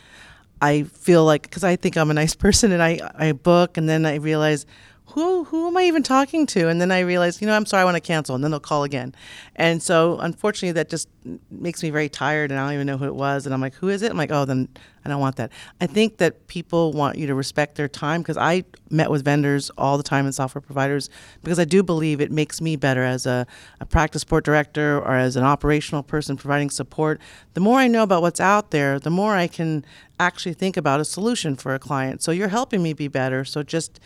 I 0.61 0.83
feel 0.83 1.25
like 1.25 1.43
because 1.43 1.63
I 1.63 1.75
think 1.75 1.97
I'm 1.97 2.09
a 2.09 2.13
nice 2.13 2.35
person 2.45 2.71
and 2.71 2.81
I 2.81 2.99
I 3.15 3.33
book 3.33 3.77
and 3.77 3.89
then 3.89 4.05
I 4.05 4.15
realize 4.15 4.65
who 5.13 5.43
who 5.43 5.67
am 5.67 5.77
I 5.77 5.83
even 5.83 6.01
talking 6.01 6.47
to? 6.47 6.69
And 6.69 6.81
then 6.81 6.91
I 6.91 7.01
realize, 7.01 7.39
you 7.39 7.47
know, 7.47 7.55
I'm 7.55 7.67
sorry, 7.67 7.81
I 7.81 7.85
want 7.85 7.95
to 7.95 8.01
cancel, 8.01 8.33
and 8.33 8.43
then 8.43 8.49
they'll 8.49 8.59
call 8.59 8.83
again. 8.83 9.13
And 9.55 9.81
so, 9.81 10.17
unfortunately, 10.19 10.71
that 10.71 10.89
just 10.89 11.07
makes 11.51 11.83
me 11.83 11.91
very 11.91 12.09
tired, 12.09 12.49
and 12.49 12.59
I 12.59 12.65
don't 12.65 12.73
even 12.73 12.87
know 12.87 12.97
who 12.97 13.05
it 13.05 13.13
was. 13.13 13.45
And 13.45 13.53
I'm 13.53 13.61
like, 13.61 13.75
who 13.75 13.89
is 13.89 14.01
it? 14.01 14.09
I'm 14.09 14.17
like, 14.17 14.31
oh, 14.31 14.45
then 14.45 14.69
I 15.05 15.09
don't 15.09 15.19
want 15.19 15.35
that. 15.35 15.51
I 15.79 15.85
think 15.85 16.17
that 16.17 16.47
people 16.47 16.93
want 16.93 17.19
you 17.19 17.27
to 17.27 17.35
respect 17.35 17.75
their 17.75 17.87
time 17.87 18.21
because 18.21 18.37
I 18.37 18.63
met 18.89 19.11
with 19.11 19.23
vendors 19.23 19.69
all 19.77 19.97
the 19.97 20.03
time 20.03 20.25
and 20.25 20.33
software 20.33 20.61
providers 20.61 21.11
because 21.43 21.59
I 21.59 21.65
do 21.65 21.83
believe 21.83 22.19
it 22.19 22.31
makes 22.31 22.59
me 22.59 22.75
better 22.75 23.03
as 23.03 23.27
a, 23.27 23.45
a 23.79 23.85
practice 23.85 24.21
support 24.21 24.43
director 24.43 24.97
or 24.97 25.15
as 25.15 25.35
an 25.35 25.43
operational 25.43 26.01
person 26.01 26.37
providing 26.37 26.71
support. 26.71 27.21
The 27.53 27.61
more 27.61 27.77
I 27.77 27.87
know 27.87 28.01
about 28.01 28.23
what's 28.23 28.39
out 28.39 28.71
there, 28.71 28.97
the 28.97 29.11
more 29.11 29.35
I 29.35 29.45
can 29.45 29.85
actually 30.19 30.53
think 30.53 30.75
about 30.75 30.99
a 30.99 31.05
solution 31.05 31.55
for 31.55 31.75
a 31.75 31.79
client. 31.79 32.23
So 32.23 32.31
you're 32.31 32.47
helping 32.47 32.81
me 32.81 32.93
be 32.93 33.07
better. 33.07 33.45
So 33.45 33.61
just 33.61 33.99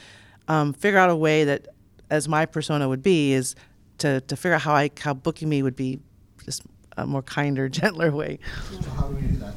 um, 0.48 0.74
figure 0.74 1.00
out 1.00 1.10
a 1.10 1.16
way 1.16 1.44
that, 1.44 1.68
as 2.10 2.28
my 2.28 2.46
persona 2.46 2.88
would 2.88 3.04
be, 3.04 3.34
is 3.34 3.56
to, 4.00 4.22
to 4.22 4.36
figure 4.36 4.56
out 4.56 4.62
how 4.62 4.74
I 4.74 4.92
how 5.00 5.14
booking 5.14 5.50
me 5.50 5.64
would 5.64 5.76
be 5.76 6.00
just 6.46 6.64
a 6.98 7.06
more 7.06 7.22
kinder, 7.22 7.70
gentler 7.70 8.12
way. 8.12 8.40
So 8.72 8.90
how 8.92 9.08
do 9.08 9.16
we 9.16 9.22
do 9.22 9.38
that? 9.38 9.54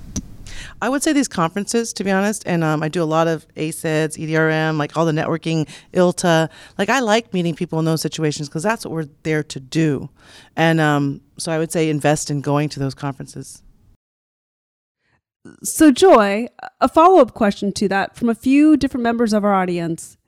I 0.82 0.88
would 0.88 1.02
say 1.02 1.12
these 1.12 1.28
conferences, 1.28 1.92
to 1.94 2.04
be 2.04 2.10
honest, 2.10 2.42
and 2.46 2.64
um, 2.64 2.82
I 2.82 2.88
do 2.88 3.02
a 3.02 3.04
lot 3.04 3.28
of 3.28 3.46
ACEDs, 3.54 4.16
EDRM, 4.16 4.78
like 4.78 4.96
all 4.96 5.04
the 5.04 5.12
networking, 5.12 5.68
ILTA. 5.92 6.48
Like 6.78 6.88
I 6.88 7.00
like 7.00 7.34
meeting 7.34 7.54
people 7.54 7.78
in 7.78 7.84
those 7.84 8.00
situations 8.00 8.48
because 8.48 8.62
that's 8.62 8.84
what 8.84 8.92
we're 8.92 9.08
there 9.22 9.42
to 9.42 9.60
do. 9.60 10.08
And 10.56 10.80
um, 10.80 11.20
so 11.36 11.52
I 11.52 11.58
would 11.58 11.70
say 11.70 11.90
invest 11.90 12.30
in 12.30 12.40
going 12.40 12.68
to 12.70 12.80
those 12.80 12.94
conferences. 12.94 13.62
So, 15.62 15.90
Joy, 15.90 16.48
a 16.80 16.88
follow 16.88 17.20
up 17.20 17.32
question 17.32 17.72
to 17.72 17.88
that 17.88 18.14
from 18.14 18.28
a 18.28 18.34
few 18.34 18.76
different 18.76 19.04
members 19.04 19.32
of 19.32 19.44
our 19.44 19.54
audience. 19.54 20.18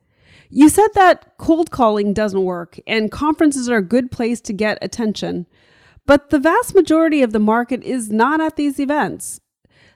You 0.54 0.68
said 0.68 0.88
that 0.92 1.38
cold 1.38 1.70
calling 1.70 2.12
doesn't 2.12 2.44
work 2.44 2.78
and 2.86 3.10
conferences 3.10 3.70
are 3.70 3.78
a 3.78 3.82
good 3.82 4.10
place 4.10 4.38
to 4.42 4.52
get 4.52 4.76
attention, 4.82 5.46
but 6.04 6.28
the 6.28 6.38
vast 6.38 6.74
majority 6.74 7.22
of 7.22 7.32
the 7.32 7.38
market 7.38 7.82
is 7.82 8.10
not 8.10 8.38
at 8.38 8.56
these 8.56 8.78
events. 8.78 9.40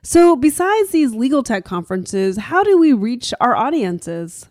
So, 0.02 0.34
besides 0.34 0.92
these 0.92 1.12
legal 1.12 1.42
tech 1.42 1.66
conferences, 1.66 2.38
how 2.38 2.64
do 2.64 2.78
we 2.78 2.94
reach 2.94 3.34
our 3.38 3.54
audiences? 3.54 4.48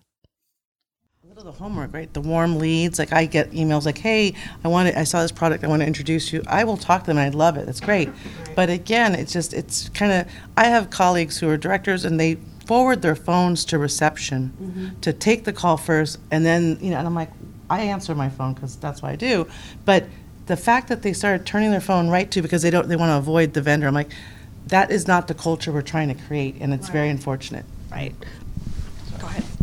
A 1.23 1.27
little 1.27 1.45
the 1.45 1.57
homework, 1.57 1.91
right? 1.91 2.13
The 2.13 2.21
warm 2.21 2.59
leads. 2.59 2.99
Like 2.99 3.11
I 3.11 3.25
get 3.25 3.49
emails 3.49 3.87
like, 3.87 3.97
"Hey, 3.97 4.35
I 4.63 4.67
want 4.67 4.89
to, 4.89 4.99
I 4.99 5.05
saw 5.05 5.23
this 5.23 5.31
product. 5.31 5.63
I 5.63 5.67
want 5.67 5.81
to 5.81 5.87
introduce 5.87 6.31
you." 6.31 6.43
I 6.45 6.65
will 6.65 6.77
talk 6.77 7.05
to 7.05 7.07
them. 7.07 7.17
and 7.17 7.33
I 7.33 7.35
love 7.35 7.57
it. 7.57 7.67
It's 7.67 7.79
great. 7.79 8.09
But 8.55 8.69
again, 8.69 9.15
it's 9.15 9.33
just 9.33 9.55
it's 9.55 9.89
kind 9.89 10.11
of. 10.11 10.31
I 10.55 10.65
have 10.65 10.91
colleagues 10.91 11.39
who 11.39 11.49
are 11.49 11.57
directors, 11.57 12.05
and 12.05 12.19
they 12.19 12.37
forward 12.65 13.01
their 13.01 13.15
phones 13.15 13.65
to 13.65 13.77
reception 13.77 14.53
mm-hmm. 14.61 14.99
to 15.01 15.13
take 15.13 15.43
the 15.43 15.53
call 15.53 15.77
first, 15.77 16.19
and 16.31 16.45
then 16.45 16.77
you 16.81 16.91
know, 16.91 16.97
and 16.97 17.07
I'm 17.07 17.15
like, 17.15 17.31
I 17.69 17.81
answer 17.81 18.15
my 18.15 18.29
phone 18.29 18.53
because 18.53 18.75
that's 18.75 19.01
what 19.01 19.11
I 19.11 19.15
do. 19.15 19.47
But 19.85 20.05
the 20.45 20.57
fact 20.57 20.87
that 20.89 21.01
they 21.01 21.13
started 21.13 21.45
turning 21.45 21.71
their 21.71 21.81
phone 21.81 22.09
right 22.09 22.29
to 22.31 22.41
because 22.41 22.61
they 22.61 22.69
don't 22.69 22.87
they 22.87 22.95
want 22.95 23.09
to 23.09 23.17
avoid 23.17 23.53
the 23.53 23.61
vendor, 23.61 23.87
I'm 23.87 23.93
like, 23.93 24.11
that 24.67 24.91
is 24.91 25.07
not 25.07 25.27
the 25.27 25.33
culture 25.33 25.71
we're 25.71 25.81
trying 25.81 26.07
to 26.09 26.23
create, 26.25 26.55
and 26.59 26.73
it's 26.73 26.89
very 26.89 27.09
unfortunate. 27.09 27.65
Right. 27.91 28.15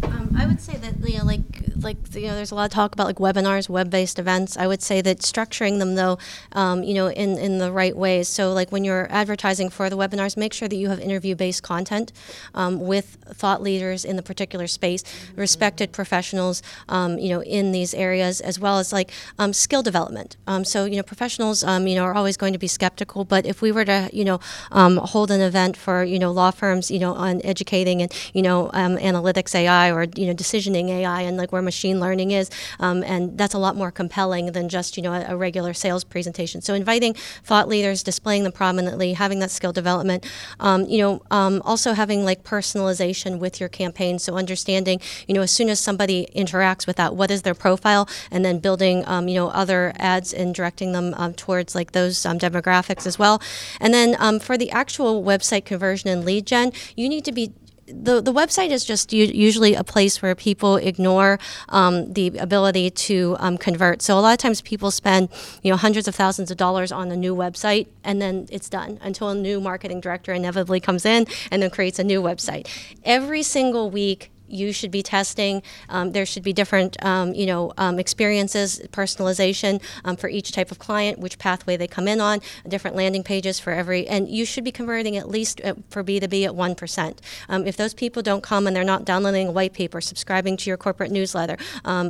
Um, 0.04 0.34
I 0.36 0.46
would 0.46 0.60
say 0.60 0.76
that 0.76 0.98
you 1.08 1.18
know, 1.18 1.24
like 1.24 1.40
like 1.82 1.96
you 2.14 2.26
know, 2.28 2.34
there's 2.34 2.50
a 2.50 2.54
lot 2.54 2.64
of 2.64 2.70
talk 2.70 2.92
about 2.94 3.06
like 3.06 3.16
webinars, 3.16 3.68
web-based 3.68 4.18
events. 4.18 4.56
I 4.56 4.66
would 4.66 4.82
say 4.82 5.00
that 5.00 5.18
structuring 5.18 5.78
them 5.78 5.94
though, 5.94 6.18
um, 6.52 6.82
you 6.82 6.94
know, 6.94 7.08
in 7.08 7.38
in 7.38 7.58
the 7.58 7.70
right 7.72 7.96
ways. 7.96 8.28
So 8.28 8.52
like 8.52 8.72
when 8.72 8.84
you're 8.84 9.06
advertising 9.10 9.70
for 9.70 9.88
the 9.90 9.96
webinars, 9.96 10.36
make 10.36 10.52
sure 10.52 10.68
that 10.68 10.76
you 10.76 10.88
have 10.88 11.00
interview-based 11.00 11.62
content 11.62 12.12
um, 12.54 12.80
with 12.80 13.18
thought 13.32 13.62
leaders 13.62 14.04
in 14.04 14.16
the 14.16 14.22
particular 14.22 14.66
space, 14.66 15.04
respected 15.36 15.92
professionals, 15.92 16.62
um, 16.88 17.18
you 17.18 17.28
know, 17.28 17.42
in 17.42 17.72
these 17.72 17.94
areas, 17.94 18.40
as 18.40 18.58
well 18.58 18.78
as 18.78 18.92
like 18.92 19.10
um, 19.38 19.52
skill 19.52 19.82
development. 19.82 20.36
Um, 20.46 20.64
so 20.64 20.84
you 20.84 20.96
know, 20.96 21.02
professionals, 21.02 21.62
um, 21.64 21.86
you 21.86 21.94
know, 21.94 22.04
are 22.04 22.14
always 22.14 22.36
going 22.36 22.52
to 22.52 22.58
be 22.58 22.68
skeptical. 22.68 23.24
But 23.24 23.46
if 23.46 23.62
we 23.62 23.72
were 23.72 23.84
to, 23.84 24.10
you 24.12 24.24
know, 24.24 24.40
um, 24.72 24.96
hold 24.96 25.30
an 25.30 25.40
event 25.40 25.76
for 25.76 26.02
you 26.02 26.18
know 26.18 26.32
law 26.32 26.50
firms, 26.50 26.90
you 26.90 26.98
know, 26.98 27.14
on 27.14 27.40
educating 27.44 28.02
and 28.02 28.12
you 28.34 28.42
know 28.42 28.70
um, 28.72 28.96
analytics 28.98 29.54
AI 29.54 29.91
or 29.92 30.06
you 30.16 30.26
know 30.26 30.34
decisioning 30.34 30.88
AI 30.88 31.22
and 31.22 31.36
like 31.36 31.52
where 31.52 31.62
machine 31.62 32.00
learning 32.00 32.30
is, 32.32 32.50
um, 32.80 33.02
and 33.04 33.36
that's 33.38 33.54
a 33.54 33.58
lot 33.58 33.76
more 33.76 33.90
compelling 33.90 34.52
than 34.52 34.68
just 34.68 34.96
you 34.96 35.02
know 35.02 35.12
a, 35.12 35.24
a 35.28 35.36
regular 35.36 35.74
sales 35.74 36.04
presentation. 36.04 36.60
So 36.60 36.74
inviting 36.74 37.14
thought 37.44 37.68
leaders, 37.68 38.02
displaying 38.02 38.44
them 38.44 38.52
prominently, 38.52 39.12
having 39.14 39.38
that 39.40 39.50
skill 39.50 39.72
development, 39.72 40.26
um, 40.60 40.84
you 40.86 40.98
know, 40.98 41.22
um, 41.30 41.62
also 41.64 41.92
having 41.92 42.24
like 42.24 42.42
personalization 42.42 43.38
with 43.38 43.60
your 43.60 43.68
campaign. 43.68 44.18
So 44.18 44.36
understanding, 44.36 45.00
you 45.26 45.34
know, 45.34 45.42
as 45.42 45.50
soon 45.50 45.68
as 45.68 45.80
somebody 45.80 46.28
interacts 46.34 46.86
with 46.86 46.96
that, 46.96 47.14
what 47.14 47.30
is 47.30 47.42
their 47.42 47.54
profile, 47.54 48.08
and 48.30 48.44
then 48.44 48.58
building, 48.58 49.06
um, 49.06 49.28
you 49.28 49.34
know, 49.34 49.48
other 49.48 49.92
ads 49.98 50.32
and 50.32 50.54
directing 50.54 50.92
them 50.92 51.14
um, 51.16 51.34
towards 51.34 51.74
like 51.74 51.92
those 51.92 52.16
demographics 52.22 53.06
as 53.06 53.18
well. 53.18 53.40
And 53.80 53.92
then 53.92 54.40
for 54.40 54.56
the 54.56 54.70
actual 54.70 55.22
website 55.22 55.64
conversion 55.64 56.08
and 56.10 56.24
lead 56.24 56.46
gen, 56.46 56.72
you 56.96 57.08
need 57.08 57.24
to 57.24 57.32
be 57.32 57.52
the, 57.92 58.20
the 58.20 58.32
website 58.32 58.70
is 58.70 58.84
just 58.84 59.12
u- 59.12 59.30
usually 59.32 59.74
a 59.74 59.84
place 59.84 60.22
where 60.22 60.34
people 60.34 60.76
ignore 60.76 61.38
um, 61.68 62.12
the 62.12 62.36
ability 62.38 62.90
to 62.90 63.36
um, 63.38 63.58
convert. 63.58 64.02
So 64.02 64.18
a 64.18 64.20
lot 64.20 64.32
of 64.32 64.38
times 64.38 64.60
people 64.62 64.90
spend 64.90 65.28
you 65.62 65.70
know 65.70 65.76
hundreds 65.76 66.08
of 66.08 66.14
thousands 66.14 66.50
of 66.50 66.56
dollars 66.56 66.92
on 66.92 67.10
a 67.10 67.16
new 67.16 67.34
website 67.34 67.86
and 68.04 68.20
then 68.20 68.46
it's 68.50 68.68
done 68.68 68.98
until 69.02 69.28
a 69.28 69.34
new 69.34 69.60
marketing 69.60 70.00
director 70.00 70.32
inevitably 70.32 70.80
comes 70.80 71.04
in 71.04 71.26
and 71.50 71.62
then 71.62 71.70
creates 71.70 71.98
a 71.98 72.04
new 72.04 72.22
website. 72.22 72.66
Every 73.04 73.42
single 73.42 73.90
week 73.90 74.30
you 74.52 74.72
should 74.72 74.90
be 74.90 75.02
testing. 75.02 75.62
Um, 75.88 76.12
there 76.12 76.26
should 76.26 76.42
be 76.42 76.52
different, 76.52 77.02
um, 77.04 77.34
you 77.34 77.46
know, 77.46 77.72
um, 77.78 77.98
experiences, 77.98 78.80
personalization 78.92 79.82
um, 80.04 80.16
for 80.16 80.28
each 80.28 80.52
type 80.52 80.70
of 80.70 80.78
client, 80.78 81.18
which 81.18 81.38
pathway 81.38 81.76
they 81.76 81.86
come 81.86 82.06
in 82.06 82.20
on, 82.20 82.40
different 82.68 82.96
landing 82.96 83.22
pages 83.22 83.58
for 83.58 83.72
every, 83.72 84.06
and 84.06 84.28
you 84.28 84.44
should 84.44 84.64
be 84.64 84.72
converting 84.72 85.16
at 85.16 85.28
least 85.28 85.60
uh, 85.64 85.74
for 85.88 86.04
B2B 86.04 86.44
at 86.44 86.52
1%. 86.52 87.18
Um, 87.48 87.66
if 87.66 87.76
those 87.76 87.94
people 87.94 88.22
don't 88.22 88.42
come 88.42 88.66
and 88.66 88.74
they're 88.76 88.84
not 88.84 89.04
downloading 89.04 89.48
a 89.48 89.52
white 89.52 89.72
paper, 89.72 90.00
subscribing 90.00 90.56
to 90.58 90.70
your 90.70 90.76
corporate 90.76 91.10
newsletter, 91.10 91.56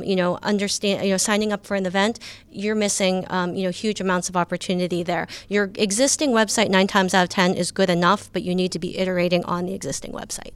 you 0.03 0.15
know, 0.15 0.37
understand, 0.41 1.03
you 1.05 1.11
know, 1.11 1.17
signing 1.17 1.51
up 1.51 1.65
for 1.65 1.75
an 1.75 1.85
event, 1.85 2.19
you're 2.51 2.75
missing, 2.75 3.25
you 3.53 3.63
know, 3.63 3.69
huge 3.69 4.01
amounts 4.01 4.29
of 4.29 4.35
opportunity 4.35 5.03
there. 5.03 5.27
Your 5.47 5.71
existing 5.75 6.31
website, 6.31 6.69
nine 6.69 6.87
times 6.87 7.13
out 7.13 7.23
of 7.23 7.29
10, 7.29 7.53
is 7.55 7.71
good 7.71 7.89
enough, 7.89 8.31
but 8.33 8.43
you 8.43 8.55
need 8.55 8.71
to 8.71 8.79
be 8.79 8.97
iterating 8.97 9.43
on 9.45 9.65
the 9.65 9.73
existing 9.73 10.11
website. 10.11 10.53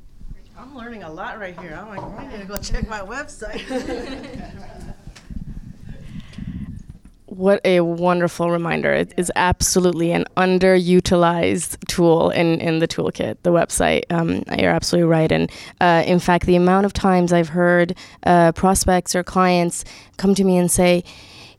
I'm 0.77 0.83
learning 0.83 1.03
a 1.03 1.11
lot 1.11 1.39
right 1.39 1.59
here. 1.59 1.73
I'm 1.73 1.89
like, 1.89 2.19
I 2.19 2.27
need 2.27 2.41
to 2.41 2.45
go 2.45 2.57
check 2.61 2.87
my 2.87 2.99
website. 2.99 3.63
What 7.25 7.61
a 7.65 7.81
wonderful 7.81 8.49
reminder. 8.49 8.91
It 8.93 9.13
is 9.15 9.31
absolutely 9.35 10.11
an 10.11 10.25
underutilized 10.37 11.77
tool 11.87 12.31
in, 12.31 12.59
in 12.59 12.79
the 12.79 12.87
toolkit, 12.87 13.37
the 13.43 13.51
website. 13.51 14.03
Um, 14.09 14.43
you're 14.57 14.71
absolutely 14.71 15.07
right. 15.07 15.31
And 15.31 15.51
uh, 15.79 16.03
in 16.07 16.17
fact, 16.17 16.47
the 16.47 16.55
amount 16.55 16.87
of 16.87 16.93
times 16.93 17.31
I've 17.31 17.49
heard 17.49 17.95
uh, 18.23 18.53
prospects 18.53 19.13
or 19.13 19.23
clients 19.23 19.85
come 20.15 20.33
to 20.33 20.43
me 20.43 20.57
and 20.57 20.71
say, 20.71 21.03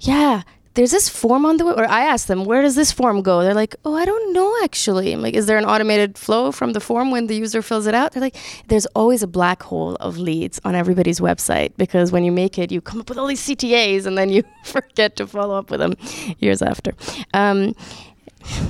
Yeah, 0.01 0.43
there's 0.79 0.93
this 0.93 1.09
form 1.09 1.45
on 1.45 1.57
the 1.57 1.65
web, 1.65 1.77
or 1.77 1.89
I 1.89 2.05
ask 2.05 2.29
them, 2.29 2.45
where 2.45 2.63
does 2.63 2.77
this 2.77 2.93
form 2.93 3.21
go? 3.21 3.43
They're 3.43 3.53
like, 3.53 3.75
oh, 3.85 3.97
I 3.97 4.05
don't 4.05 4.33
know 4.33 4.55
actually. 4.63 5.13
I'm 5.13 5.21
like, 5.21 5.35
is 5.35 5.47
there 5.47 5.59
an 5.59 5.65
automated 5.65 6.17
flow 6.17 6.53
from 6.53 6.73
the 6.73 6.79
form 6.79 7.11
when 7.11 7.27
the 7.27 7.35
user 7.35 7.63
fills 7.63 7.89
it 7.89 7.97
out? 7.97 8.13
They're 8.13 8.21
like, 8.21 8.37
there's 8.69 8.87
always 8.95 9.25
a 9.25 9.27
black 9.27 9.61
hole 9.61 9.97
of 9.97 10.19
leads 10.19 10.61
on 10.65 10.77
everybody's 10.77 11.19
website 11.19 11.73
because 11.79 12.13
when 12.13 12.23
you 12.23 12.31
make 12.31 12.61
it, 12.61 12.71
you 12.71 12.81
come 12.81 13.01
up 13.01 13.09
with 13.09 13.19
all 13.19 13.27
these 13.27 13.45
CTAs 13.45 14.07
and 14.07 14.17
then 14.17 14.31
you 14.31 14.45
forget 14.65 15.17
to 15.17 15.27
follow 15.27 15.59
up 15.59 15.69
with 15.69 15.81
them 15.81 15.95
years 16.39 16.63
after. 16.63 16.95
Um, 17.35 17.75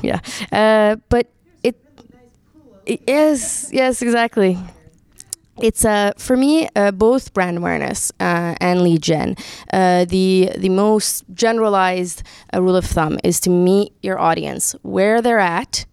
yeah, 0.03 0.21
uh, 0.51 0.97
but 1.11 1.27
it, 1.63 1.77
it 2.87 3.03
is, 3.07 3.69
yes, 3.71 4.01
exactly 4.01 4.57
it's 5.63 5.85
uh, 5.85 6.13
for 6.17 6.37
me 6.37 6.69
uh, 6.77 6.91
both 6.91 7.33
brand 7.33 7.59
awareness 7.59 8.13
uh, 8.21 8.55
and 8.61 8.83
lead 8.83 9.03
gen. 9.03 9.37
Uh, 9.73 10.05
the 10.05 10.51
the 10.57 10.69
most 10.69 11.25
generalized 11.35 12.23
uh, 12.55 12.63
rule 12.63 12.77
of 12.77 12.85
thumb 12.85 13.19
is 13.25 13.41
to 13.41 13.51
meet 13.51 13.93
your 14.03 14.19
audience 14.19 14.75
where 14.83 15.21
they're 15.21 15.39
at 15.39 15.87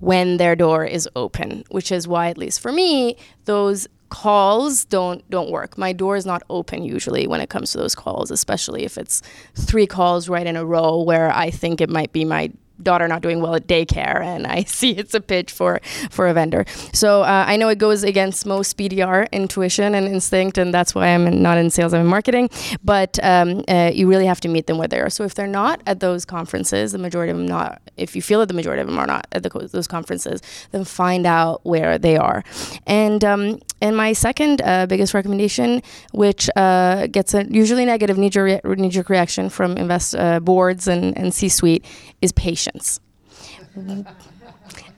when 0.00 0.36
their 0.36 0.54
door 0.54 0.84
is 0.84 1.08
open, 1.16 1.64
which 1.70 1.90
is 1.90 2.06
why 2.06 2.28
at 2.28 2.38
least 2.38 2.60
for 2.60 2.72
me 2.72 3.16
those 3.44 3.88
calls 4.08 4.84
don't 4.84 5.28
don't 5.30 5.50
work. 5.50 5.76
My 5.76 5.92
door 5.92 6.16
is 6.16 6.24
not 6.26 6.42
open 6.48 6.84
usually 6.84 7.26
when 7.26 7.40
it 7.40 7.50
comes 7.50 7.72
to 7.72 7.78
those 7.78 7.94
calls, 7.94 8.30
especially 8.30 8.84
if 8.84 8.96
it's 8.96 9.22
three 9.54 9.86
calls 9.86 10.28
right 10.28 10.46
in 10.46 10.56
a 10.56 10.64
row 10.64 11.02
where 11.02 11.30
I 11.30 11.50
think 11.50 11.80
it 11.80 11.90
might 11.90 12.12
be 12.12 12.24
my 12.24 12.50
daughter 12.82 13.08
not 13.08 13.22
doing 13.22 13.40
well 13.40 13.54
at 13.54 13.66
daycare 13.66 14.22
and 14.22 14.46
I 14.46 14.62
see 14.78 14.90
it's 14.92 15.14
a 15.14 15.20
pitch 15.20 15.52
for 15.52 15.80
for 16.10 16.28
a 16.28 16.34
vendor. 16.34 16.64
So 16.92 17.22
uh, 17.22 17.44
I 17.46 17.56
know 17.56 17.68
it 17.68 17.78
goes 17.78 18.02
against 18.02 18.46
most 18.46 18.76
BDR 18.76 19.30
intuition 19.32 19.94
and 19.94 20.06
instinct, 20.06 20.58
and 20.58 20.72
that's 20.72 20.94
why 20.94 21.08
I'm 21.08 21.42
not 21.42 21.58
in 21.58 21.70
sales, 21.70 21.94
I'm 21.94 22.02
in 22.02 22.06
marketing. 22.06 22.50
But 22.84 23.18
um, 23.22 23.64
uh, 23.68 23.90
you 23.94 24.08
really 24.08 24.26
have 24.26 24.40
to 24.40 24.48
meet 24.48 24.66
them 24.66 24.78
where 24.78 24.88
they 24.88 25.00
are. 25.00 25.10
So 25.10 25.24
if 25.24 25.34
they're 25.34 25.46
not 25.46 25.82
at 25.86 26.00
those 26.00 26.24
conferences, 26.24 26.92
the 26.92 26.98
majority 26.98 27.30
of 27.30 27.38
them 27.38 27.46
not. 27.46 27.80
If 27.96 28.14
you 28.14 28.22
feel 28.22 28.40
that 28.40 28.46
the 28.46 28.54
majority 28.54 28.80
of 28.80 28.88
them 28.88 28.98
are 28.98 29.06
not 29.06 29.26
at 29.32 29.42
the, 29.42 29.68
those 29.72 29.86
conferences, 29.86 30.40
then 30.70 30.84
find 30.84 31.26
out 31.26 31.64
where 31.64 31.98
they 31.98 32.16
are. 32.16 32.44
And 32.86 33.24
um, 33.24 33.60
and 33.80 33.96
my 33.96 34.12
second 34.12 34.60
uh, 34.62 34.86
biggest 34.86 35.14
recommendation, 35.14 35.82
which 36.12 36.50
uh, 36.56 37.06
gets 37.06 37.34
a 37.34 37.44
usually 37.50 37.84
negative 37.84 38.18
knee-jerk, 38.18 38.64
knee-jerk 38.64 39.08
reaction 39.08 39.48
from 39.48 39.76
invest 39.76 40.16
uh, 40.16 40.40
boards 40.40 40.88
and, 40.88 41.16
and 41.16 41.32
C-suite, 41.32 41.84
is 42.20 42.32
patience. 42.32 42.67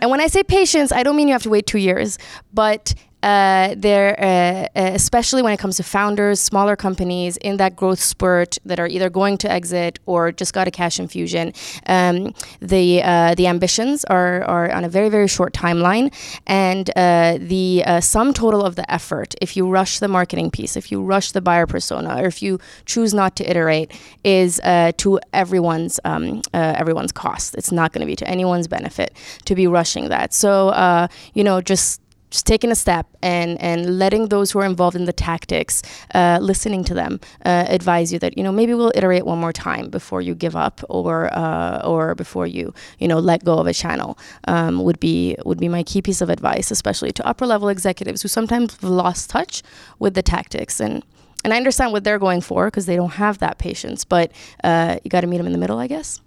And 0.00 0.11
when 0.11 0.20
I 0.20 0.26
say 0.26 0.42
patience, 0.42 0.92
I 0.92 1.02
don't 1.02 1.16
mean 1.16 1.28
you 1.28 1.35
have 1.35 1.42
to 1.44 1.50
wait 1.50 1.66
two 1.66 1.78
years, 1.78 2.18
but 2.52 2.94
uh, 3.22 3.74
uh, 3.83 3.87
uh, 3.87 4.66
especially 4.74 5.42
when 5.42 5.52
it 5.52 5.59
comes 5.59 5.76
to 5.76 5.83
founders, 5.83 6.40
smaller 6.40 6.76
companies 6.76 7.37
in 7.38 7.59
that 7.59 7.76
growth 7.76 8.00
spurt 8.00 8.59
that 8.64 8.80
are 8.80 8.87
either 8.87 9.11
going 9.11 9.37
to 9.38 9.50
exit 9.50 9.98
or 10.06 10.33
just 10.33 10.54
got 10.54 10.66
a 10.66 10.70
cash 10.70 10.98
infusion. 10.98 11.52
Um, 11.87 12.35
the 12.61 13.02
uh, 13.02 13.35
the 13.35 13.46
ambitions 13.46 14.04
are 14.04 14.42
are 14.44 14.70
on 14.72 14.85
a 14.85 14.88
very 14.88 15.09
very 15.09 15.28
short 15.28 15.52
timeline, 15.52 16.12
and 16.46 16.90
uh, 16.96 17.38
the 17.40 17.83
uh, 17.87 18.00
sum 18.00 18.33
total 18.33 18.64
of 18.64 18.76
the 18.76 18.90
effort, 18.90 19.35
if 19.42 19.56
you 19.56 19.68
rush 19.68 19.98
the 19.98 20.09
marketing 20.09 20.50
piece, 20.50 20.76
if 20.76 20.90
you 20.90 21.02
rush 21.02 21.33
the 21.33 21.40
buyer 21.40 21.66
persona, 21.66 22.22
or 22.22 22.26
if 22.26 22.42
you 22.42 22.59
choose 22.87 23.12
not 23.12 23.37
to 23.37 23.50
iterate, 23.50 23.92
is 24.24 24.61
to 24.96 25.20
everyone's 25.33 26.00
um, 26.04 26.42
everyone's 26.54 27.12
cost. 27.12 27.54
It's 27.54 27.72
not 27.72 27.92
going 27.92 28.00
to 28.00 28.06
be 28.06 28.16
to 28.16 28.28
anyone's 28.28 28.68
benefit 28.68 29.14
to 29.44 29.54
be 29.54 29.66
rushing 29.66 30.09
that. 30.09 30.33
So 30.33 31.09
you 31.35 31.44
know 31.44 31.61
just 31.61 31.99
just 32.30 32.46
taking 32.46 32.70
a 32.70 32.74
step 32.74 33.06
and 33.22 33.60
and 33.60 33.98
letting 33.98 34.28
those 34.28 34.50
who 34.50 34.58
are 34.60 34.64
involved 34.64 34.96
in 34.96 35.04
the 35.04 35.12
tactics, 35.12 35.82
uh, 36.14 36.38
listening 36.40 36.84
to 36.84 36.94
them, 36.94 37.20
uh, 37.44 37.66
advise 37.68 38.12
you 38.12 38.18
that 38.20 38.36
you 38.36 38.42
know 38.42 38.52
maybe 38.52 38.74
we'll 38.74 38.92
iterate 38.94 39.26
one 39.26 39.38
more 39.38 39.52
time 39.52 39.90
before 39.90 40.20
you 40.20 40.34
give 40.34 40.56
up 40.56 40.80
or 40.88 41.32
uh, 41.36 41.82
or 41.84 42.14
before 42.14 42.46
you 42.46 42.72
you 42.98 43.08
know 43.08 43.18
let 43.18 43.44
go 43.44 43.58
of 43.58 43.66
a 43.66 43.74
channel 43.74 44.18
um, 44.48 44.82
would 44.82 45.00
be 45.00 45.36
would 45.44 45.58
be 45.58 45.68
my 45.68 45.82
key 45.82 46.00
piece 46.02 46.20
of 46.20 46.30
advice, 46.30 46.70
especially 46.70 47.12
to 47.12 47.26
upper 47.26 47.46
level 47.46 47.68
executives 47.68 48.22
who 48.22 48.28
sometimes 48.28 48.72
have 48.74 48.84
lost 48.84 49.30
touch 49.30 49.62
with 49.98 50.14
the 50.14 50.22
tactics 50.22 50.80
and. 50.80 51.04
And 51.42 51.54
I 51.54 51.56
understand 51.56 51.92
what 51.92 52.04
they're 52.04 52.18
going 52.18 52.42
for 52.42 52.66
because 52.66 52.84
they 52.84 52.96
don't 52.96 53.12
have 53.12 53.38
that 53.38 53.56
patience, 53.56 54.04
but 54.04 54.30
uh, 54.62 54.98
you 55.02 55.08
got 55.08 55.22
to 55.22 55.26
meet 55.26 55.38
them 55.38 55.46
in 55.46 55.52
the 55.52 55.58
middle, 55.58 55.78
I 55.78 55.86
guess. 55.86 56.20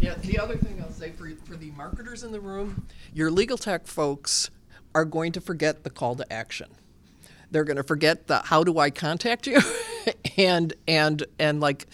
Yeah, 0.00 0.14
the 0.14 0.38
other 0.38 0.56
thing 0.56 0.82
I'll 0.82 0.90
say 0.90 1.12
for, 1.12 1.28
for 1.44 1.56
the 1.56 1.70
marketers 1.72 2.22
in 2.22 2.32
the 2.32 2.40
room, 2.40 2.86
your 3.12 3.30
legal 3.30 3.56
tech 3.58 3.86
folks 3.86 4.50
are 4.94 5.04
going 5.04 5.32
to 5.32 5.40
forget 5.40 5.84
the 5.84 5.90
call 5.90 6.16
to 6.16 6.32
action. 6.32 6.68
they're 7.50 7.64
going 7.64 7.76
to 7.76 7.82
forget 7.82 8.26
the 8.28 8.38
how 8.40 8.62
do 8.64 8.78
I 8.78 8.90
contact 8.90 9.46
you, 9.46 9.58
and 10.36 10.72
and 10.86 11.24
and 11.38 11.60
like 11.60 11.86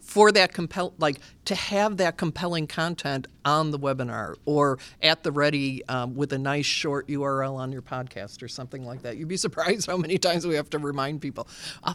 for 0.00 0.30
that 0.32 0.52
compel 0.52 0.92
like 0.98 1.18
to 1.46 1.54
have 1.54 1.96
that 1.96 2.16
compelling 2.16 2.66
content 2.66 3.26
on 3.44 3.70
the 3.70 3.78
webinar 3.78 4.34
or 4.44 4.78
at 5.02 5.22
the 5.22 5.32
ready 5.32 5.84
um, 5.88 6.14
with 6.14 6.32
a 6.32 6.38
nice 6.38 6.66
short 6.66 7.08
URL 7.08 7.54
on 7.56 7.72
your 7.72 7.82
podcast 7.82 8.42
or 8.42 8.48
something 8.48 8.84
like 8.84 9.02
that. 9.02 9.16
You'd 9.16 9.28
be 9.28 9.36
surprised 9.48 9.86
how 9.86 9.96
many 9.96 10.18
times 10.18 10.46
we 10.46 10.54
have 10.56 10.68
to 10.70 10.78
remind 10.78 11.20
people, 11.22 11.48
uh, 11.84 11.94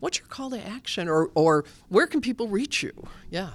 what's 0.00 0.18
your 0.18 0.28
call 0.28 0.50
to 0.50 0.66
action 0.66 1.08
or 1.08 1.30
or 1.34 1.64
where 1.88 2.06
can 2.06 2.20
people 2.20 2.48
reach 2.48 2.82
you? 2.82 2.92
Yeah. 3.30 3.50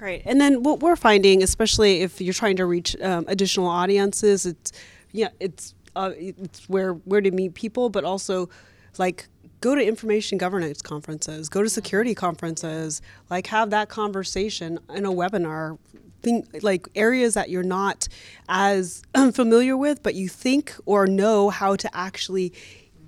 Great. 0.00 0.22
And 0.24 0.40
then 0.40 0.62
what 0.62 0.80
we're 0.80 0.96
finding, 0.96 1.42
especially 1.42 2.00
if 2.00 2.22
you're 2.22 2.32
trying 2.32 2.56
to 2.56 2.64
reach 2.64 2.96
um, 3.02 3.26
additional 3.28 3.66
audiences, 3.66 4.46
it's 4.46 4.72
yeah, 5.12 5.28
it's 5.40 5.74
uh, 5.94 6.12
it's 6.16 6.66
where 6.70 6.94
where 6.94 7.20
to 7.20 7.30
meet 7.30 7.52
people, 7.52 7.90
but 7.90 8.02
also 8.02 8.48
like 8.96 9.28
go 9.60 9.74
to 9.74 9.86
information 9.86 10.38
governance 10.38 10.80
conferences, 10.80 11.50
go 11.50 11.62
to 11.62 11.68
security 11.68 12.14
conferences, 12.14 13.02
like 13.28 13.48
have 13.48 13.68
that 13.70 13.90
conversation 13.90 14.78
in 14.94 15.04
a 15.04 15.12
webinar. 15.12 15.76
Think 16.22 16.62
like 16.62 16.88
areas 16.94 17.34
that 17.34 17.50
you're 17.50 17.62
not 17.62 18.08
as 18.48 19.02
familiar 19.34 19.76
with, 19.76 20.02
but 20.02 20.14
you 20.14 20.28
think 20.28 20.74
or 20.86 21.06
know 21.06 21.50
how 21.50 21.76
to 21.76 21.94
actually, 21.94 22.54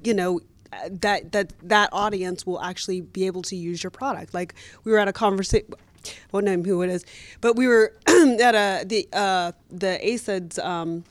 you 0.04 0.12
know, 0.12 0.40
that 0.90 1.32
that 1.32 1.54
that 1.62 1.88
audience 1.90 2.44
will 2.44 2.60
actually 2.60 3.00
be 3.00 3.24
able 3.26 3.40
to 3.44 3.56
use 3.56 3.82
your 3.82 3.90
product. 3.90 4.34
Like 4.34 4.54
we 4.84 4.92
were 4.92 4.98
at 4.98 5.08
a 5.08 5.12
conversation 5.14 5.72
won't 6.32 6.46
name 6.46 6.64
who 6.64 6.82
it 6.82 6.90
is, 6.90 7.04
but 7.40 7.56
we 7.56 7.66
were 7.66 7.94
at 8.06 8.54
a 8.54 8.84
the 8.84 9.08
uh, 9.12 9.52
the 9.70 9.98
ACEDS 10.02 10.58
um, 10.58 11.04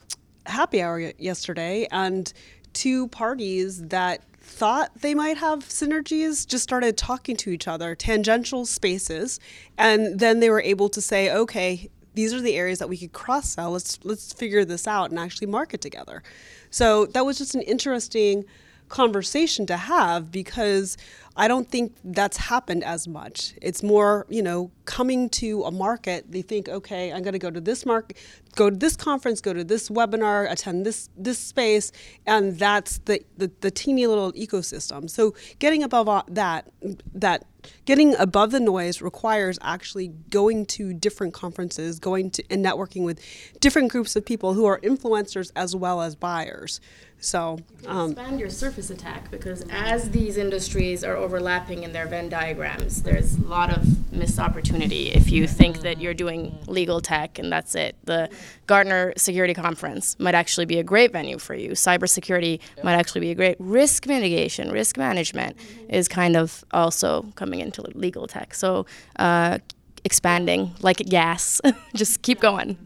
happy 0.46 0.82
hour 0.82 1.12
yesterday, 1.18 1.86
and 1.90 2.32
two 2.72 3.08
parties 3.08 3.82
that 3.88 4.22
thought 4.40 4.90
they 5.00 5.14
might 5.14 5.38
have 5.38 5.60
synergies 5.60 6.46
just 6.46 6.64
started 6.64 6.96
talking 6.96 7.36
to 7.36 7.50
each 7.50 7.68
other, 7.68 7.94
tangential 7.94 8.66
spaces, 8.66 9.38
and 9.78 10.18
then 10.18 10.40
they 10.40 10.50
were 10.50 10.60
able 10.60 10.88
to 10.88 11.00
say, 11.00 11.32
okay, 11.32 11.88
these 12.14 12.34
are 12.34 12.40
the 12.40 12.54
areas 12.56 12.78
that 12.78 12.88
we 12.88 12.96
could 12.98 13.12
cross 13.12 13.50
sell. 13.50 13.70
Let's 13.70 13.98
let's 14.04 14.32
figure 14.32 14.64
this 14.64 14.86
out 14.86 15.10
and 15.10 15.18
actually 15.18 15.46
market 15.46 15.80
together. 15.80 16.22
So 16.70 17.06
that 17.06 17.24
was 17.24 17.38
just 17.38 17.54
an 17.54 17.62
interesting 17.62 18.44
conversation 18.88 19.66
to 19.66 19.76
have 19.76 20.30
because 20.30 20.98
I 21.36 21.48
don't 21.48 21.68
think 21.68 21.96
that's 22.04 22.36
happened 22.36 22.84
as 22.84 23.08
much. 23.08 23.54
It's 23.62 23.82
more, 23.82 24.26
you 24.28 24.42
know, 24.42 24.70
coming 24.84 25.30
to 25.30 25.62
a 25.64 25.70
market, 25.70 26.30
they 26.30 26.42
think, 26.42 26.68
okay, 26.68 27.12
I'm 27.12 27.22
going 27.22 27.32
to 27.32 27.38
go 27.38 27.50
to 27.50 27.60
this 27.60 27.86
market, 27.86 28.18
go 28.54 28.68
to 28.68 28.76
this 28.76 28.96
conference, 28.96 29.40
go 29.40 29.52
to 29.52 29.64
this 29.64 29.88
webinar, 29.88 30.50
attend 30.50 30.84
this 30.84 31.08
this 31.16 31.38
space, 31.38 31.92
and 32.26 32.58
that's 32.58 32.98
the 32.98 33.24
the, 33.38 33.50
the 33.60 33.70
teeny 33.70 34.06
little 34.06 34.32
ecosystem. 34.32 35.08
So 35.08 35.34
getting 35.58 35.82
above 35.82 36.26
that 36.28 36.68
that 37.14 37.44
getting 37.84 38.14
above 38.16 38.50
the 38.50 38.60
noise 38.60 39.00
requires 39.00 39.58
actually 39.62 40.08
going 40.30 40.66
to 40.66 40.92
different 40.92 41.32
conferences, 41.32 41.98
going 41.98 42.30
to 42.32 42.44
and 42.50 42.64
networking 42.64 43.04
with 43.04 43.20
different 43.60 43.90
groups 43.90 44.16
of 44.16 44.26
people 44.26 44.54
who 44.54 44.66
are 44.66 44.80
influencers 44.80 45.50
as 45.56 45.74
well 45.74 46.02
as 46.02 46.14
buyers. 46.14 46.80
So 47.22 47.60
um, 47.86 48.10
expand 48.10 48.40
your 48.40 48.50
surface 48.50 48.90
attack 48.90 49.30
because 49.30 49.64
as 49.70 50.10
these 50.10 50.36
industries 50.36 51.04
are 51.04 51.16
overlapping 51.22 51.84
in 51.84 51.92
their 51.92 52.06
Venn 52.06 52.28
diagrams, 52.28 53.04
there's 53.04 53.36
a 53.36 53.42
lot 53.42 53.70
of 53.70 54.12
missed 54.12 54.40
opportunity 54.40 55.12
if 55.12 55.30
you 55.30 55.46
think 55.46 55.80
that 55.82 56.00
you're 56.00 56.14
doing 56.14 56.58
legal 56.66 57.00
tech 57.00 57.38
and 57.38 57.50
that's 57.50 57.74
it. 57.74 57.96
The 58.04 58.28
Gartner 58.66 59.12
Security 59.16 59.54
Conference 59.54 60.18
might 60.18 60.34
actually 60.34 60.66
be 60.66 60.78
a 60.78 60.82
great 60.82 61.12
venue 61.12 61.38
for 61.38 61.54
you. 61.54 61.70
Cybersecurity 61.70 62.60
might 62.82 62.94
actually 62.94 63.20
be 63.20 63.30
a 63.30 63.34
great 63.34 63.56
risk 63.60 64.06
mitigation, 64.06 64.70
risk 64.72 64.98
management 64.98 65.56
is 65.88 66.08
kind 66.08 66.36
of 66.36 66.64
also 66.72 67.26
coming 67.36 67.60
into 67.60 67.82
legal 67.94 68.26
tech. 68.26 68.52
So 68.52 68.84
uh, 69.16 69.58
expanding 70.04 70.74
like 70.80 70.98
gas, 70.98 71.60
just 71.94 72.22
keep 72.22 72.40
going. 72.40 72.76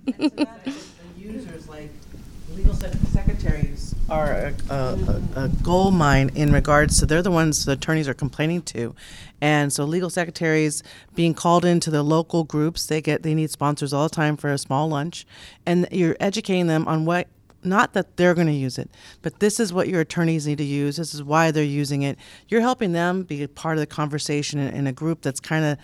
users 1.17 1.69
like 1.69 1.91
legal 2.55 2.75
secretaries 2.75 3.96
are 4.09 4.33
a, 4.33 4.55
a, 4.71 5.23
a, 5.37 5.49
gold 5.63 5.95
mine 5.95 6.31
in 6.35 6.53
regards 6.53 6.99
to 7.01 7.07
they're 7.07 7.23
the 7.23 7.31
ones 7.31 7.65
the 7.65 7.73
attorneys 7.73 8.09
are 8.09 8.15
complaining 8.15 8.63
to 8.63 8.95
and 9.41 9.73
so 9.73 9.85
legal 9.85 10.09
secretaries 10.09 10.83
being 11.15 11.35
called 11.35 11.65
into 11.65 11.91
the 11.91 12.03
local 12.03 12.45
groups 12.45 12.87
they 12.87 13.01
get 13.01 13.23
they 13.23 13.35
need 13.35 13.51
sponsors 13.51 13.93
all 13.93 14.09
the 14.09 14.15
time 14.15 14.37
for 14.37 14.53
a 14.53 14.59
small 14.59 14.89
lunch 14.89 15.27
and 15.65 15.89
you're 15.91 16.17
educating 16.21 16.69
them 16.69 16.87
on 16.87 17.05
what 17.05 17.27
not 17.67 17.95
that 17.95 18.17
they're 18.17 18.35
going 18.35 18.47
to 18.47 18.53
use 18.53 18.79
it, 18.79 18.89
but 19.23 19.41
this 19.41 19.59
is 19.59 19.73
what 19.73 19.89
your 19.89 20.01
attorneys 20.01 20.47
need 20.47 20.59
to 20.59 20.65
use. 20.65 20.97
This 20.97 21.13
is 21.13 21.23
why 21.23 21.51
they're 21.51 21.65
using 21.65 22.03
it. 22.03 22.17
You're 22.49 22.61
helping 22.61 22.93
them 22.93 23.25
be 23.25 23.43
a 23.43 23.49
part 23.49 23.77
of 23.77 23.81
the 23.81 23.87
conversation 23.89 24.61
in, 24.61 24.73
in 24.73 24.87
a 24.87 24.93
group 24.93 25.23
that's 25.23 25.41
kind 25.41 25.65
of, 25.65 25.79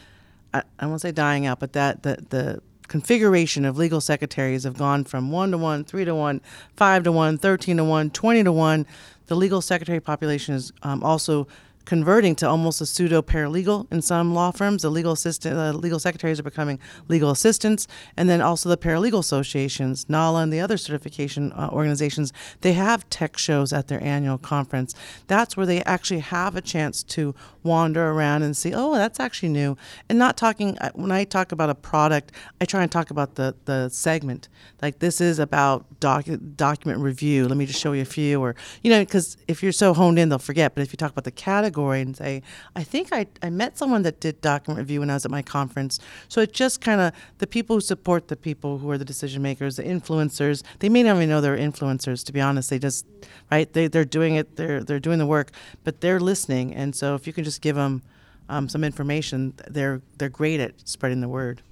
I, 0.54 0.62
I 0.78 0.86
won't 0.86 1.00
say 1.00 1.10
dying 1.10 1.44
out, 1.44 1.58
but 1.58 1.72
that 1.72 2.04
the, 2.04 2.24
the 2.30 2.62
configuration 2.88 3.64
of 3.64 3.76
legal 3.76 4.00
secretaries 4.00 4.64
have 4.64 4.76
gone 4.76 5.04
from 5.04 5.30
1 5.30 5.52
to 5.52 5.58
1, 5.58 5.84
3 5.84 6.04
to 6.04 6.14
1, 6.14 6.40
5 6.76 7.04
to 7.04 7.12
1, 7.12 7.38
13 7.38 7.76
to 7.76 7.84
1, 7.84 8.10
20 8.10 8.44
to 8.44 8.52
1. 8.52 8.86
The 9.26 9.36
legal 9.36 9.60
secretary 9.60 10.00
population 10.00 10.54
is 10.54 10.72
um, 10.82 11.02
also 11.02 11.46
converting 11.84 12.34
to 12.36 12.48
almost 12.48 12.80
a 12.80 12.86
pseudo 12.86 13.22
paralegal 13.22 13.90
in 13.92 14.02
some 14.02 14.34
law 14.34 14.50
firms. 14.50 14.82
The 14.82 14.90
legal 14.90 15.12
assistant, 15.12 15.58
uh, 15.58 15.72
legal 15.72 15.98
secretaries 15.98 16.38
are 16.38 16.44
becoming 16.44 16.78
legal 17.08 17.30
assistants, 17.30 17.88
and 18.16 18.28
then 18.28 18.40
also 18.40 18.68
the 18.68 18.76
paralegal 18.76 19.18
associations, 19.18 20.08
NALA, 20.08 20.42
and 20.42 20.52
the 20.52 20.60
other 20.60 20.76
certification 20.76 21.52
uh, 21.52 21.68
organizations. 21.72 22.32
They 22.60 22.74
have 22.74 23.08
tech 23.10 23.36
shows 23.36 23.72
at 23.72 23.88
their 23.88 24.02
annual 24.02 24.38
conference. 24.38 24.94
That's 25.26 25.56
where 25.56 25.66
they 25.66 25.82
actually 25.84 26.20
have 26.20 26.56
a 26.56 26.60
chance 26.60 27.02
to 27.04 27.34
wander 27.62 28.10
around 28.10 28.42
and 28.42 28.56
see, 28.56 28.72
oh, 28.74 28.94
that's 28.94 29.20
actually 29.20 29.50
new, 29.50 29.76
and 30.08 30.18
not 30.18 30.36
talking. 30.36 30.78
Uh, 30.78 30.90
when 30.94 31.10
I 31.10 31.24
talk 31.24 31.52
about 31.52 31.70
a 31.70 31.74
product, 31.74 32.32
I 32.60 32.64
try 32.64 32.82
and 32.82 32.92
talk 32.92 33.10
about 33.10 33.34
the 33.34 33.54
the 33.64 33.88
segment. 33.88 34.48
Like 34.80 35.00
this 35.00 35.20
is 35.20 35.38
about 35.38 36.00
doc, 36.00 36.26
document 36.56 37.00
review. 37.00 37.48
Let 37.48 37.56
me 37.56 37.66
just 37.66 37.80
show 37.80 37.92
you 37.92 38.02
a 38.02 38.06
few, 38.06 38.40
or 38.40 38.54
you 38.82 38.90
know, 38.90 39.00
because 39.00 39.36
if 39.48 39.62
you're 39.62 39.72
so 39.72 39.94
honed 39.94 40.18
in, 40.18 40.28
they'll 40.28 40.38
forget. 40.38 40.74
But 40.74 40.82
if 40.82 40.92
you 40.92 40.96
talk 40.96 41.10
about 41.10 41.24
the 41.24 41.30
category 41.30 41.71
category 41.72 42.00
and 42.02 42.16
say, 42.16 42.42
I 42.76 42.84
think 42.84 43.08
I, 43.12 43.26
I 43.42 43.50
met 43.50 43.78
someone 43.78 44.02
that 44.02 44.20
did 44.20 44.40
document 44.40 44.78
review 44.78 45.00
when 45.00 45.10
I 45.10 45.14
was 45.14 45.24
at 45.24 45.30
my 45.30 45.42
conference. 45.42 45.98
So 46.28 46.40
it 46.40 46.52
just 46.52 46.80
kind 46.80 47.00
of, 47.00 47.12
the 47.38 47.46
people 47.46 47.76
who 47.76 47.80
support 47.80 48.28
the 48.28 48.36
people 48.36 48.78
who 48.78 48.90
are 48.90 48.98
the 48.98 49.04
decision 49.04 49.42
makers, 49.42 49.76
the 49.76 49.82
influencers, 49.84 50.62
they 50.80 50.88
may 50.88 51.02
not 51.02 51.16
even 51.16 51.28
know 51.28 51.40
they're 51.40 51.56
influencers, 51.56 52.24
to 52.26 52.32
be 52.32 52.40
honest. 52.40 52.70
They 52.70 52.78
just, 52.78 53.06
right, 53.50 53.72
they, 53.72 53.88
they're 53.88 54.04
doing 54.04 54.36
it, 54.36 54.56
they're, 54.56 54.84
they're 54.84 55.00
doing 55.00 55.18
the 55.18 55.26
work, 55.26 55.50
but 55.84 56.00
they're 56.00 56.20
listening. 56.20 56.74
And 56.74 56.94
so 56.94 57.14
if 57.14 57.26
you 57.26 57.32
can 57.32 57.44
just 57.44 57.62
give 57.62 57.76
them 57.76 58.02
um, 58.48 58.68
some 58.68 58.84
information, 58.84 59.54
they're, 59.70 60.02
they're 60.18 60.28
great 60.28 60.60
at 60.60 60.72
spreading 60.86 61.20
the 61.20 61.28
word. 61.28 61.62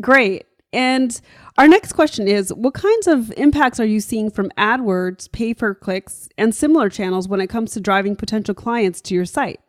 Great. 0.00 0.46
And 0.72 1.18
our 1.56 1.66
next 1.66 1.92
question 1.92 2.28
is 2.28 2.52
What 2.52 2.74
kinds 2.74 3.06
of 3.06 3.32
impacts 3.36 3.80
are 3.80 3.86
you 3.86 4.00
seeing 4.00 4.30
from 4.30 4.50
AdWords, 4.58 5.30
pay 5.32 5.54
per 5.54 5.74
clicks, 5.74 6.28
and 6.36 6.54
similar 6.54 6.88
channels 6.88 7.28
when 7.28 7.40
it 7.40 7.48
comes 7.48 7.72
to 7.72 7.80
driving 7.80 8.16
potential 8.16 8.54
clients 8.54 9.00
to 9.02 9.14
your 9.14 9.24
site? 9.24 9.60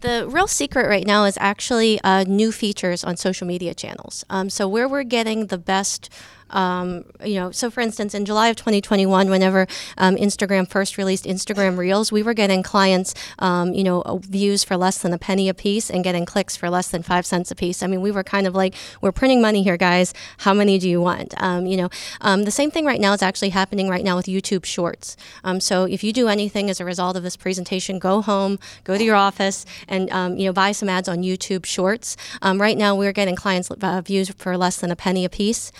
The 0.00 0.26
real 0.28 0.48
secret 0.48 0.88
right 0.88 1.06
now 1.06 1.24
is 1.24 1.38
actually 1.40 2.00
uh, 2.02 2.24
new 2.24 2.50
features 2.50 3.04
on 3.04 3.16
social 3.16 3.46
media 3.46 3.72
channels. 3.72 4.24
Um, 4.28 4.50
so, 4.50 4.66
where 4.66 4.88
we're 4.88 5.04
getting 5.04 5.46
the 5.46 5.58
best 5.58 6.10
um, 6.52 7.04
you 7.24 7.34
know, 7.34 7.50
so 7.50 7.70
for 7.70 7.80
instance, 7.80 8.14
in 8.14 8.24
July 8.24 8.48
of 8.48 8.56
2021, 8.56 9.30
whenever 9.30 9.66
um, 9.98 10.16
Instagram 10.16 10.68
first 10.68 10.98
released 10.98 11.24
Instagram 11.24 11.76
Reels, 11.76 12.12
we 12.12 12.22
were 12.22 12.34
getting 12.34 12.62
clients, 12.62 13.14
um, 13.38 13.72
you 13.72 13.84
know, 13.84 14.20
views 14.22 14.64
for 14.64 14.76
less 14.76 14.98
than 14.98 15.12
a 15.12 15.18
penny 15.18 15.48
a 15.48 15.54
piece 15.54 15.90
and 15.90 16.04
getting 16.04 16.24
clicks 16.24 16.56
for 16.56 16.70
less 16.70 16.88
than 16.88 17.02
five 17.02 17.26
cents 17.26 17.50
a 17.50 17.54
piece. 17.54 17.82
I 17.82 17.86
mean, 17.86 18.00
we 18.00 18.10
were 18.10 18.24
kind 18.24 18.46
of 18.46 18.54
like, 18.54 18.74
we're 19.00 19.12
printing 19.12 19.40
money 19.40 19.62
here, 19.62 19.76
guys. 19.76 20.14
How 20.38 20.54
many 20.54 20.78
do 20.78 20.88
you 20.88 21.00
want? 21.00 21.34
Um, 21.42 21.66
you 21.66 21.76
know, 21.76 21.88
um, 22.20 22.44
the 22.44 22.50
same 22.50 22.70
thing 22.70 22.84
right 22.84 23.00
now 23.00 23.12
is 23.12 23.22
actually 23.22 23.50
happening 23.50 23.88
right 23.88 24.04
now 24.04 24.16
with 24.16 24.26
YouTube 24.26 24.64
Shorts. 24.64 25.16
Um, 25.44 25.60
so 25.60 25.84
if 25.84 26.04
you 26.04 26.12
do 26.12 26.28
anything 26.28 26.70
as 26.70 26.80
a 26.80 26.84
result 26.84 27.16
of 27.16 27.22
this 27.22 27.36
presentation, 27.36 27.98
go 27.98 28.22
home, 28.22 28.58
go 28.84 28.96
to 28.96 29.04
your 29.04 29.16
office, 29.16 29.64
and 29.88 30.08
you 30.38 30.46
know, 30.46 30.52
buy 30.52 30.72
some 30.72 30.88
ads 30.88 31.08
on 31.08 31.22
YouTube 31.22 31.64
Shorts. 31.64 32.16
right 32.42 32.76
now, 32.76 32.94
we're 32.94 33.12
getting 33.12 33.36
clients 33.36 33.70
uh, 33.70 34.00
views 34.00 34.30
for 34.30 34.56
less 34.56 34.80
than 34.80 34.90
a 34.90 34.96
penny 34.96 35.24
a 35.24 35.28
piece. 35.28 35.72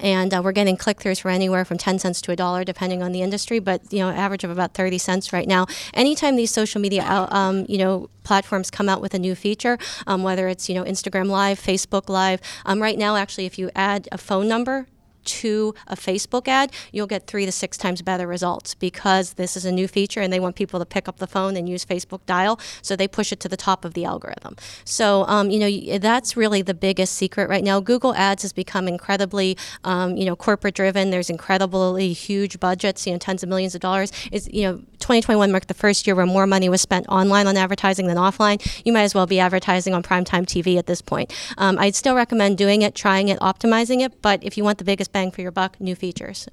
And 0.00 0.32
uh, 0.34 0.40
we're 0.42 0.52
getting 0.52 0.76
click-throughs 0.76 1.20
for 1.20 1.30
anywhere 1.30 1.64
from 1.64 1.78
10 1.78 1.98
cents 1.98 2.20
to 2.22 2.32
a 2.32 2.36
dollar 2.36 2.64
depending 2.64 3.02
on 3.02 3.12
the 3.12 3.22
industry 3.22 3.58
but 3.58 3.80
you 3.92 4.00
know 4.00 4.10
average 4.10 4.44
of 4.44 4.50
about 4.50 4.74
30 4.74 4.98
cents 4.98 5.32
right 5.32 5.46
now. 5.46 5.66
Anytime 5.94 6.36
these 6.36 6.50
social 6.50 6.80
media 6.80 7.04
um, 7.30 7.66
you 7.68 7.78
know 7.78 8.08
platforms 8.24 8.70
come 8.70 8.88
out 8.88 9.00
with 9.00 9.14
a 9.14 9.18
new 9.18 9.34
feature 9.34 9.78
um, 10.06 10.22
whether 10.22 10.46
it's 10.48 10.68
you 10.68 10.74
know 10.74 10.84
instagram 10.84 11.28
live 11.28 11.58
facebook 11.58 12.08
live 12.08 12.40
um, 12.66 12.80
right 12.80 12.98
now 12.98 13.16
actually 13.16 13.46
if 13.46 13.58
you 13.58 13.70
add 13.74 14.08
a 14.12 14.18
phone 14.18 14.46
number 14.46 14.86
to 15.24 15.74
a 15.86 15.96
Facebook 15.96 16.48
ad, 16.48 16.72
you'll 16.92 17.06
get 17.06 17.26
three 17.26 17.46
to 17.46 17.52
six 17.52 17.76
times 17.76 18.02
better 18.02 18.26
results 18.26 18.74
because 18.74 19.34
this 19.34 19.56
is 19.56 19.64
a 19.64 19.72
new 19.72 19.88
feature 19.88 20.20
and 20.20 20.32
they 20.32 20.40
want 20.40 20.56
people 20.56 20.78
to 20.78 20.86
pick 20.86 21.08
up 21.08 21.18
the 21.18 21.26
phone 21.26 21.56
and 21.56 21.68
use 21.68 21.84
Facebook 21.84 22.20
Dial. 22.26 22.58
So 22.82 22.96
they 22.96 23.08
push 23.08 23.32
it 23.32 23.40
to 23.40 23.48
the 23.48 23.56
top 23.56 23.84
of 23.84 23.94
the 23.94 24.04
algorithm. 24.04 24.56
So, 24.84 25.24
um, 25.26 25.50
you 25.50 25.58
know, 25.58 25.98
that's 25.98 26.36
really 26.36 26.62
the 26.62 26.74
biggest 26.74 27.14
secret 27.14 27.48
right 27.48 27.64
now. 27.64 27.80
Google 27.80 28.14
Ads 28.14 28.42
has 28.42 28.52
become 28.52 28.88
incredibly, 28.88 29.56
um, 29.84 30.16
you 30.16 30.24
know, 30.24 30.36
corporate 30.36 30.74
driven. 30.74 31.10
There's 31.10 31.30
incredibly 31.30 32.12
huge 32.12 32.60
budgets, 32.60 33.06
you 33.06 33.12
know, 33.12 33.18
tens 33.18 33.42
of 33.42 33.48
millions 33.48 33.74
of 33.74 33.80
dollars. 33.80 34.12
Is 34.32 34.48
you 34.52 34.62
know, 34.62 34.76
2021 34.98 35.50
marked 35.50 35.68
the 35.68 35.74
first 35.74 36.06
year 36.06 36.14
where 36.14 36.26
more 36.26 36.46
money 36.46 36.68
was 36.68 36.80
spent 36.80 37.06
online 37.08 37.46
on 37.46 37.56
advertising 37.56 38.06
than 38.06 38.16
offline. 38.16 38.60
You 38.84 38.92
might 38.92 39.02
as 39.02 39.14
well 39.14 39.26
be 39.26 39.40
advertising 39.40 39.94
on 39.94 40.02
primetime 40.02 40.46
TV 40.46 40.78
at 40.78 40.86
this 40.86 41.02
point. 41.02 41.32
Um, 41.58 41.78
I'd 41.78 41.94
still 41.94 42.14
recommend 42.14 42.58
doing 42.58 42.82
it, 42.82 42.94
trying 42.94 43.28
it, 43.28 43.38
optimizing 43.40 44.04
it, 44.04 44.20
but 44.22 44.42
if 44.44 44.56
you 44.56 44.64
want 44.64 44.78
the 44.78 44.84
biggest 44.84 45.12
bang 45.20 45.30
for 45.30 45.42
your 45.42 45.52
buck, 45.52 45.78
new 45.78 45.94
features. 45.94 46.48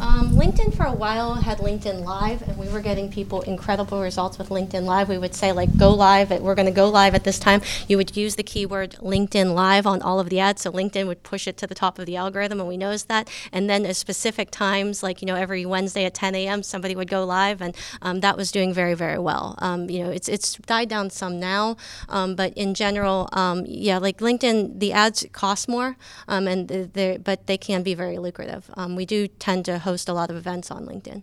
Um, 0.00 0.32
LinkedIn 0.32 0.76
for 0.76 0.84
a 0.84 0.92
while 0.92 1.34
had 1.34 1.58
LinkedIn 1.58 2.04
Live, 2.04 2.42
and 2.42 2.58
we 2.58 2.68
were 2.68 2.80
getting 2.80 3.10
people 3.10 3.42
incredible 3.42 4.00
results 4.00 4.38
with 4.38 4.48
LinkedIn 4.48 4.82
Live. 4.82 5.08
We 5.08 5.18
would 5.18 5.34
say, 5.34 5.52
like, 5.52 5.76
go 5.78 5.94
live, 5.94 6.30
we're 6.30 6.56
going 6.56 6.66
to 6.66 6.72
go 6.72 6.88
live 6.88 7.14
at 7.14 7.22
this 7.22 7.38
time. 7.38 7.62
You 7.86 7.96
would 7.96 8.16
use 8.16 8.34
the 8.34 8.42
keyword 8.42 8.96
LinkedIn 9.00 9.54
Live 9.54 9.86
on 9.86 10.02
all 10.02 10.18
of 10.18 10.30
the 10.30 10.40
ads, 10.40 10.62
so 10.62 10.72
LinkedIn 10.72 11.06
would 11.06 11.22
push 11.22 11.46
it 11.46 11.56
to 11.58 11.66
the 11.66 11.76
top 11.76 11.98
of 11.98 12.06
the 12.06 12.16
algorithm, 12.16 12.58
and 12.58 12.68
we 12.68 12.76
noticed 12.76 13.08
that. 13.08 13.30
And 13.52 13.70
then 13.70 13.86
at 13.86 13.94
specific 13.94 14.50
times, 14.50 15.02
like, 15.02 15.22
you 15.22 15.26
know, 15.26 15.36
every 15.36 15.64
Wednesday 15.64 16.04
at 16.04 16.14
10 16.14 16.34
a.m., 16.34 16.62
somebody 16.64 16.96
would 16.96 17.08
go 17.08 17.24
live, 17.24 17.62
and 17.62 17.76
um, 18.02 18.20
that 18.20 18.36
was 18.36 18.50
doing 18.50 18.74
very, 18.74 18.94
very 18.94 19.18
well. 19.18 19.54
Um, 19.58 19.88
you 19.88 20.02
know, 20.02 20.10
it's, 20.10 20.28
it's 20.28 20.56
died 20.56 20.88
down 20.88 21.08
some 21.08 21.38
now, 21.38 21.76
um, 22.08 22.34
but 22.34 22.52
in 22.54 22.74
general, 22.74 23.28
um, 23.32 23.64
yeah, 23.66 23.98
like 23.98 24.18
LinkedIn, 24.18 24.80
the 24.80 24.92
ads 24.92 25.24
cost 25.32 25.68
more, 25.68 25.96
um, 26.26 26.48
and 26.48 26.90
but 27.22 27.46
they 27.46 27.56
can 27.56 27.84
be 27.84 27.94
very 27.94 28.18
lucrative. 28.18 28.68
we 28.90 29.06
do 29.06 29.28
tend 29.28 29.53
tend 29.54 29.64
to 29.66 29.78
host 29.78 30.08
a 30.08 30.12
lot 30.12 30.30
of 30.30 30.36
events 30.36 30.70
on 30.70 30.86
LinkedIn. 30.86 31.22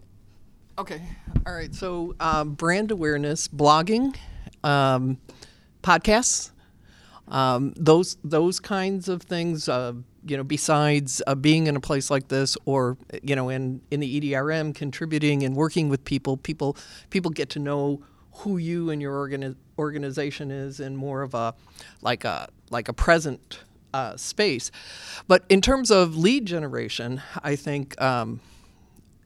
Okay. 0.78 1.02
All 1.46 1.54
right. 1.54 1.74
So, 1.76 2.16
um, 2.20 2.54
brand 2.54 2.92
awareness, 2.92 3.48
blogging, 3.50 4.16
um, 4.64 5.18
podcasts, 5.84 6.52
um, 7.28 7.74
those 7.76 8.18
those 8.24 8.60
kinds 8.60 9.10
of 9.10 9.24
things. 9.24 9.68
Uh, 9.68 9.94
you 10.24 10.38
know, 10.38 10.44
besides 10.44 11.22
uh, 11.28 11.36
being 11.36 11.68
in 11.68 11.76
a 11.76 11.80
place 11.80 12.10
like 12.10 12.30
this, 12.30 12.56
or 12.66 12.98
you 13.22 13.36
know, 13.36 13.50
in 13.50 13.82
in 13.92 14.00
the 14.00 14.22
EDRM, 14.22 14.74
contributing 14.76 15.44
and 15.44 15.56
working 15.56 15.90
with 15.90 16.06
people, 16.06 16.38
people 16.38 16.78
people 17.10 17.32
get 17.32 17.50
to 17.50 17.60
know 17.60 18.02
who 18.34 18.58
you 18.58 18.92
and 18.92 19.02
your 19.02 19.14
organi- 19.14 19.58
organization 19.78 20.52
is 20.52 20.80
in 20.80 20.96
more 20.96 21.22
of 21.22 21.34
a 21.34 21.54
like 22.02 22.24
a 22.24 22.48
like 22.70 22.88
a 22.88 22.94
present 22.94 23.60
uh, 23.94 24.18
space. 24.18 24.72
But 25.28 25.44
in 25.50 25.62
terms 25.62 25.92
of 25.92 26.16
lead 26.16 26.46
generation, 26.46 27.22
I 27.44 27.56
think 27.56 28.00
um, 28.02 28.40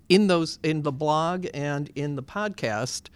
in 0.09 0.27
those 0.27 0.59
in 0.63 0.83
the 0.83 0.91
blog 0.91 1.47
and 1.53 1.89
in 1.95 2.15
the 2.15 2.23
podcast, 2.23 3.09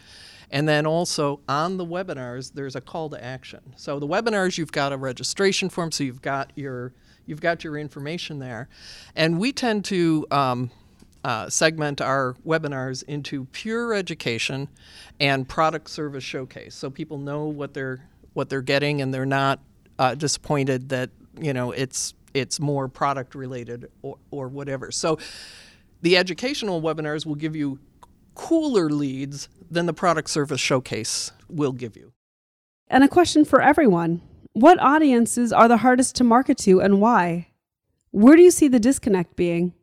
and 0.51 0.67
then 0.67 0.85
also 0.85 1.41
on 1.47 1.77
the 1.77 1.85
webinars, 1.85 2.53
there's 2.53 2.75
a 2.75 2.81
call 2.81 3.09
to 3.09 3.23
action. 3.23 3.73
So 3.75 3.99
the 3.99 4.07
webinars, 4.07 4.57
you've 4.57 4.71
got 4.71 4.91
a 4.91 4.97
registration 4.97 5.69
form, 5.69 5.91
so 5.91 6.03
you've 6.03 6.21
got 6.21 6.51
your 6.55 6.93
you've 7.25 7.41
got 7.41 7.63
your 7.63 7.77
information 7.77 8.39
there, 8.39 8.69
and 9.15 9.39
we 9.39 9.51
tend 9.51 9.85
to. 9.85 10.25
Um, 10.31 10.71
uh, 11.21 11.49
segment 11.49 11.99
our 11.99 12.33
webinars 12.45 13.03
into 13.03 13.43
pure 13.51 13.93
education 13.93 14.69
and 15.19 15.49
product 15.49 15.89
service 15.89 16.23
showcase, 16.23 16.73
so 16.73 16.89
people 16.89 17.17
know 17.17 17.43
what 17.43 17.73
they're 17.73 18.07
what 18.33 18.47
they're 18.47 18.61
getting, 18.61 19.01
and 19.01 19.13
they're 19.13 19.25
not 19.25 19.59
uh, 19.99 20.15
disappointed 20.15 20.87
that 20.89 21.09
you 21.39 21.53
know 21.53 21.71
it's 21.71 22.13
it's 22.33 22.59
more 22.59 22.87
product 22.87 23.35
related 23.35 23.89
or, 24.01 24.17
or 24.31 24.47
whatever. 24.47 24.91
So 24.91 25.17
the 26.01 26.17
educational 26.17 26.81
webinars 26.81 27.25
will 27.25 27.35
give 27.35 27.55
you 27.55 27.79
cooler 28.35 28.89
leads 28.89 29.49
than 29.69 29.85
the 29.85 29.93
product 29.93 30.29
service 30.29 30.61
showcase 30.61 31.31
will 31.49 31.73
give 31.73 31.97
you. 31.97 32.13
And 32.87 33.03
a 33.03 33.07
question 33.07 33.45
for 33.45 33.61
everyone 33.61 34.21
What 34.53 34.79
audiences 34.79 35.53
are 35.53 35.67
the 35.67 35.77
hardest 35.77 36.15
to 36.15 36.23
market 36.23 36.57
to 36.59 36.81
and 36.81 37.01
why? 37.01 37.47
Where 38.11 38.35
do 38.35 38.41
you 38.41 38.51
see 38.51 38.67
the 38.67 38.79
disconnect 38.79 39.35
being? 39.35 39.73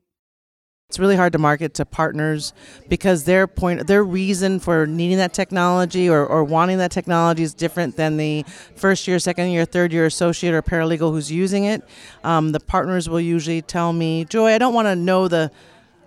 It's 0.89 1.01
really 1.01 1.17
hard 1.17 1.33
to 1.33 1.39
market 1.41 1.75
to 1.75 1.85
partners 1.85 2.53
because 2.89 3.25
their 3.25 3.49
point, 3.49 3.89
their 3.89 4.05
reason 4.05 4.61
for 4.61 4.87
needing 4.87 5.17
that 5.17 5.35
technology 5.35 6.09
or, 6.09 6.25
or 6.25 6.45
wanting 6.45 6.79
that 6.79 6.93
technology 6.93 7.43
is 7.43 7.55
different 7.55 7.97
than 7.97 8.17
the 8.19 8.45
first 8.77 9.09
year, 9.09 9.19
second 9.19 9.51
year, 9.51 9.65
third 9.65 9.93
year 9.93 10.07
associate 10.07 10.55
or 10.55 10.63
paralegal 10.63 11.11
who's 11.11 11.31
using 11.31 11.65
it. 11.65 11.83
Um, 12.23 12.53
the 12.53 12.61
partners 12.61 13.09
will 13.09 13.21
usually 13.21 13.63
tell 13.63 13.93
me, 13.93 14.27
Joy, 14.27 14.53
I 14.53 14.59
don't 14.59 14.75
want 14.75 14.87
to 14.87 14.95
know 14.95 15.27
the 15.27 15.51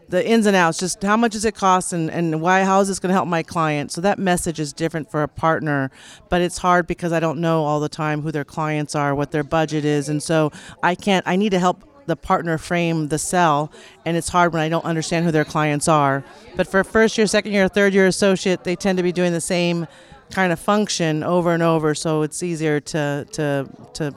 the 0.07 0.27
ins 0.27 0.47
and 0.47 0.55
outs, 0.55 0.79
just 0.79 1.03
how 1.03 1.15
much 1.15 1.33
does 1.33 1.45
it 1.45 1.53
cost 1.53 1.93
and, 1.93 2.09
and 2.09 2.41
why, 2.41 2.63
how 2.63 2.79
is 2.79 2.87
this 2.87 2.97
going 2.99 3.09
to 3.09 3.13
help 3.13 3.27
my 3.27 3.43
client? 3.43 3.91
So 3.91 4.01
that 4.01 4.17
message 4.17 4.59
is 4.59 4.73
different 4.73 5.11
for 5.11 5.21
a 5.21 5.27
partner, 5.27 5.91
but 6.29 6.41
it's 6.41 6.57
hard 6.57 6.87
because 6.87 7.13
I 7.13 7.19
don't 7.19 7.39
know 7.39 7.63
all 7.63 7.79
the 7.79 7.89
time 7.89 8.23
who 8.23 8.31
their 8.31 8.43
clients 8.43 8.95
are, 8.95 9.13
what 9.13 9.29
their 9.29 9.43
budget 9.43 9.85
is. 9.85 10.09
And 10.09 10.21
so 10.21 10.51
I 10.81 10.95
can't, 10.95 11.27
I 11.27 11.35
need 11.35 11.51
to 11.51 11.59
help 11.59 11.88
the 12.09 12.17
partner 12.17 12.57
frame 12.57 13.07
the 13.07 13.17
sell, 13.17 13.71
and 14.05 14.17
it's 14.17 14.27
hard 14.27 14.51
when 14.51 14.61
I 14.61 14.67
don't 14.67 14.83
understand 14.83 15.25
who 15.25 15.31
their 15.31 15.45
clients 15.45 15.87
are. 15.87 16.25
But 16.57 16.67
for 16.67 16.83
first 16.83 17.17
year, 17.17 17.25
second 17.27 17.53
year, 17.53 17.69
third 17.69 17.93
year 17.93 18.07
associate, 18.07 18.65
they 18.65 18.75
tend 18.75 18.97
to 18.97 19.03
be 19.03 19.13
doing 19.13 19.31
the 19.31 19.39
same 19.39 19.87
kind 20.31 20.51
of 20.51 20.59
function 20.59 21.23
over 21.23 21.53
and 21.53 21.63
over, 21.63 21.95
so 21.95 22.21
it's 22.23 22.43
easier 22.43 22.79
to 22.81 23.25
to 23.31 23.69
to 23.93 24.13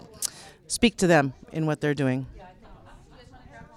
speak 0.66 0.96
to 0.96 1.06
them 1.06 1.34
in 1.52 1.66
what 1.66 1.80
they're 1.80 1.94
doing. 1.94 2.26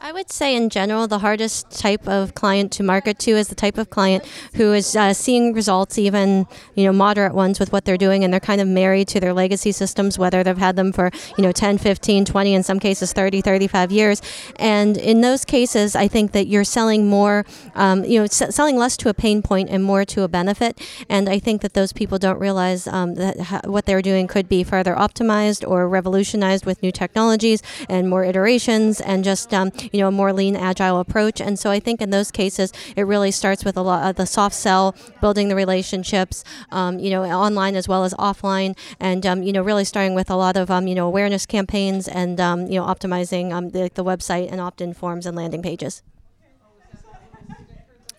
I 0.06 0.12
would 0.12 0.32
say, 0.32 0.56
in 0.56 0.70
general, 0.70 1.08
the 1.08 1.18
hardest 1.18 1.72
type 1.72 2.08
of 2.08 2.36
client 2.36 2.72
to 2.74 2.84
market 2.84 3.18
to 3.26 3.32
is 3.32 3.48
the 3.48 3.56
type 3.56 3.80
of 3.80 3.90
client 3.90 4.24
who 4.54 4.72
is 4.72 4.96
uh, 4.96 5.16
seeing 5.16 5.52
results, 5.52 5.98
even 5.98 6.46
you 6.76 6.86
know 6.86 6.94
moderate 6.94 7.34
ones, 7.34 7.60
with 7.60 7.72
what 7.72 7.86
they're 7.86 7.98
doing, 7.98 8.24
and 8.24 8.32
they're 8.32 8.40
kind 8.40 8.62
of 8.62 8.68
married 8.68 9.08
to 9.08 9.20
their 9.20 9.34
legacy 9.34 9.72
systems, 9.72 10.20
whether 10.20 10.44
they've 10.44 10.60
had 10.60 10.76
them 10.76 10.94
for 10.94 11.10
you 11.40 11.42
know 11.42 11.52
10, 11.52 11.80
15, 11.80 12.24
20, 12.24 12.54
in 12.54 12.62
some 12.62 12.80
cases 12.80 13.14
30, 13.14 13.42
35 13.42 13.92
years. 13.92 14.22
And 14.58 14.96
in 14.96 15.22
those 15.22 15.44
cases, 15.44 15.96
I 15.96 16.08
think 16.08 16.34
that 16.34 16.46
you're 16.46 16.66
selling 16.66 17.08
more, 17.08 17.44
um, 17.74 18.06
you 18.06 18.20
know, 18.20 18.26
s- 18.26 18.54
selling 18.54 18.78
less 18.78 18.98
to 18.98 19.10
a 19.10 19.14
pain 19.16 19.42
point 19.42 19.72
and 19.72 19.84
more 19.84 20.06
to 20.06 20.22
a 20.22 20.28
benefit. 20.28 20.80
And 21.10 21.28
I 21.28 21.40
think 21.40 21.64
that 21.64 21.74
those 21.74 21.94
people 21.94 22.20
don't 22.20 22.38
realize 22.38 22.86
um, 22.86 23.16
that 23.16 23.40
ha- 23.40 23.62
what 23.64 23.88
they're 23.88 24.04
doing 24.04 24.28
could 24.28 24.48
be 24.48 24.64
further 24.64 24.94
optimized 24.94 25.68
or 25.68 25.90
revolutionized 25.90 26.64
with 26.64 26.84
new 26.84 26.92
technologies 26.92 27.64
and 27.90 28.08
more 28.08 28.24
iterations 28.24 29.02
and 29.02 29.24
just 29.24 29.52
um, 29.52 29.72
you 29.96 30.02
know, 30.02 30.10
a 30.10 30.12
more 30.12 30.34
lean, 30.34 30.56
agile 30.56 31.00
approach. 31.00 31.40
And 31.40 31.58
so 31.58 31.72
I 31.72 31.80
think 31.80 32.02
in 32.02 32.10
those 32.10 32.32
cases, 32.32 32.74
it 32.96 33.04
really 33.04 33.32
starts 33.32 33.64
with 33.64 33.78
a 33.78 33.82
lot 33.82 34.10
of 34.10 34.18
the 34.18 34.26
soft 34.26 34.56
sell, 34.56 34.94
building 35.22 35.48
the 35.48 35.56
relationships, 35.56 36.44
um, 36.72 37.00
you 37.00 37.10
know, 37.10 37.24
online 37.24 37.76
as 37.76 37.88
well 37.88 38.04
as 38.04 38.14
offline, 38.16 38.78
and 39.00 39.26
um, 39.26 39.42
you 39.42 39.54
know, 39.54 39.62
really 39.62 39.86
starting 39.86 40.14
with 40.14 40.30
a 40.30 40.36
lot 40.36 40.58
of 40.58 40.70
um, 40.70 40.88
you 40.88 40.96
know 40.96 41.08
awareness 41.08 41.46
campaigns 41.46 42.08
and 42.08 42.40
um, 42.42 42.68
you 42.68 42.80
know 42.80 42.86
optimizing 42.86 43.52
um, 43.52 43.70
the, 43.70 43.90
the 43.94 44.04
website 44.04 44.52
and 44.52 44.60
opt-in 44.60 44.94
forms 44.94 45.26
and 45.26 45.36
landing 45.38 45.62
pages. 45.62 46.02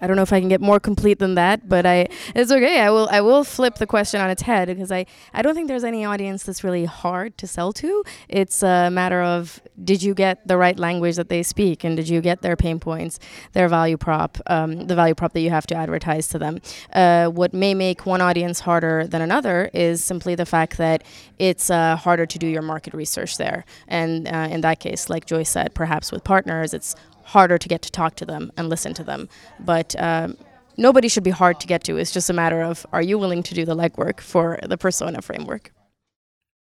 I 0.00 0.06
don't 0.06 0.16
know 0.16 0.22
if 0.22 0.32
I 0.32 0.40
can 0.40 0.48
get 0.48 0.60
more 0.60 0.78
complete 0.78 1.18
than 1.18 1.34
that, 1.36 1.68
but 1.68 1.86
I 1.86 2.08
it's 2.34 2.52
okay. 2.52 2.80
I 2.80 2.90
will 2.90 3.08
I 3.10 3.20
will 3.20 3.44
flip 3.44 3.76
the 3.76 3.86
question 3.86 4.20
on 4.20 4.30
its 4.30 4.42
head 4.42 4.68
because 4.68 4.92
I 4.92 5.06
I 5.32 5.42
don't 5.42 5.54
think 5.54 5.68
there's 5.68 5.84
any 5.84 6.04
audience 6.04 6.42
that's 6.42 6.62
really 6.62 6.84
hard 6.84 7.38
to 7.38 7.46
sell 7.46 7.72
to. 7.74 8.04
It's 8.28 8.62
a 8.62 8.90
matter 8.90 9.22
of 9.22 9.60
did 9.82 10.02
you 10.02 10.14
get 10.14 10.46
the 10.46 10.56
right 10.56 10.78
language 10.78 11.16
that 11.16 11.28
they 11.28 11.42
speak 11.42 11.82
and 11.84 11.96
did 11.96 12.08
you 12.08 12.20
get 12.20 12.42
their 12.42 12.56
pain 12.56 12.78
points, 12.78 13.18
their 13.52 13.68
value 13.68 13.96
prop, 13.96 14.38
um, 14.46 14.86
the 14.86 14.94
value 14.94 15.14
prop 15.14 15.32
that 15.32 15.40
you 15.40 15.50
have 15.50 15.66
to 15.68 15.74
advertise 15.74 16.28
to 16.28 16.38
them. 16.38 16.60
Uh, 16.92 17.28
what 17.28 17.54
may 17.54 17.74
make 17.74 18.04
one 18.04 18.20
audience 18.20 18.60
harder 18.60 19.06
than 19.06 19.22
another 19.22 19.70
is 19.72 20.04
simply 20.04 20.34
the 20.34 20.46
fact 20.46 20.76
that 20.76 21.04
it's 21.38 21.70
uh, 21.70 21.96
harder 21.96 22.26
to 22.26 22.38
do 22.38 22.46
your 22.46 22.62
market 22.62 22.92
research 22.94 23.38
there. 23.38 23.64
And 23.88 24.28
uh, 24.28 24.48
in 24.50 24.60
that 24.60 24.80
case, 24.80 25.08
like 25.08 25.26
Joyce 25.26 25.50
said, 25.50 25.74
perhaps 25.74 26.12
with 26.12 26.24
partners, 26.24 26.74
it's 26.74 26.94
harder 27.26 27.58
to 27.58 27.68
get 27.68 27.82
to 27.82 27.90
talk 27.90 28.16
to 28.16 28.24
them 28.24 28.50
and 28.56 28.68
listen 28.68 28.94
to 28.94 29.04
them. 29.04 29.28
But 29.60 29.94
um, 29.98 30.36
nobody 30.76 31.08
should 31.08 31.24
be 31.24 31.30
hard 31.30 31.60
to 31.60 31.66
get 31.66 31.84
to. 31.84 31.96
It's 31.96 32.12
just 32.12 32.30
a 32.30 32.32
matter 32.32 32.62
of 32.62 32.86
are 32.92 33.02
you 33.02 33.18
willing 33.18 33.42
to 33.42 33.54
do 33.54 33.64
the 33.64 33.76
legwork 33.76 34.20
for 34.20 34.58
the 34.62 34.78
persona 34.78 35.20
framework? 35.20 35.72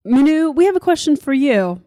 Minoo, 0.06 0.54
we 0.54 0.64
have 0.66 0.76
a 0.76 0.80
question 0.80 1.16
for 1.16 1.32
you. 1.32 1.82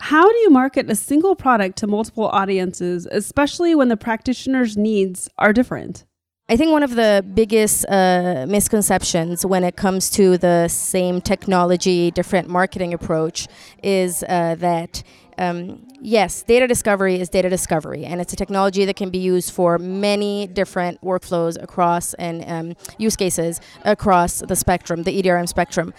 How 0.00 0.30
do 0.30 0.38
you 0.38 0.50
market 0.50 0.88
a 0.90 0.94
single 0.94 1.34
product 1.34 1.76
to 1.78 1.86
multiple 1.86 2.28
audiences, 2.28 3.06
especially 3.10 3.74
when 3.74 3.88
the 3.88 3.96
practitioner's 3.96 4.76
needs 4.76 5.28
are 5.38 5.52
different? 5.52 6.04
I 6.48 6.56
think 6.56 6.70
one 6.72 6.82
of 6.82 6.94
the 6.94 7.24
biggest 7.34 7.84
uh, 7.88 8.46
misconceptions 8.48 9.44
when 9.44 9.64
it 9.64 9.76
comes 9.76 10.08
to 10.12 10.38
the 10.38 10.68
same 10.68 11.20
technology, 11.20 12.10
different 12.10 12.48
marketing 12.48 12.94
approach 12.94 13.48
is 13.82 14.22
uh, 14.22 14.54
that 14.54 15.02
um, 15.38 15.86
yes, 16.00 16.42
data 16.42 16.66
discovery 16.66 17.20
is 17.20 17.28
data 17.28 17.48
discovery, 17.48 18.04
and 18.04 18.20
it's 18.20 18.32
a 18.32 18.36
technology 18.36 18.84
that 18.84 18.96
can 18.96 19.10
be 19.10 19.18
used 19.18 19.52
for 19.52 19.78
many 19.78 20.46
different 20.46 21.00
workflows 21.00 21.60
across 21.62 22.14
and 22.14 22.44
um, 22.48 22.76
use 22.98 23.16
cases 23.16 23.60
across 23.84 24.40
the 24.40 24.56
spectrum, 24.56 25.04
the 25.04 25.22
EDRM 25.22 25.48
spectrum. 25.48 25.94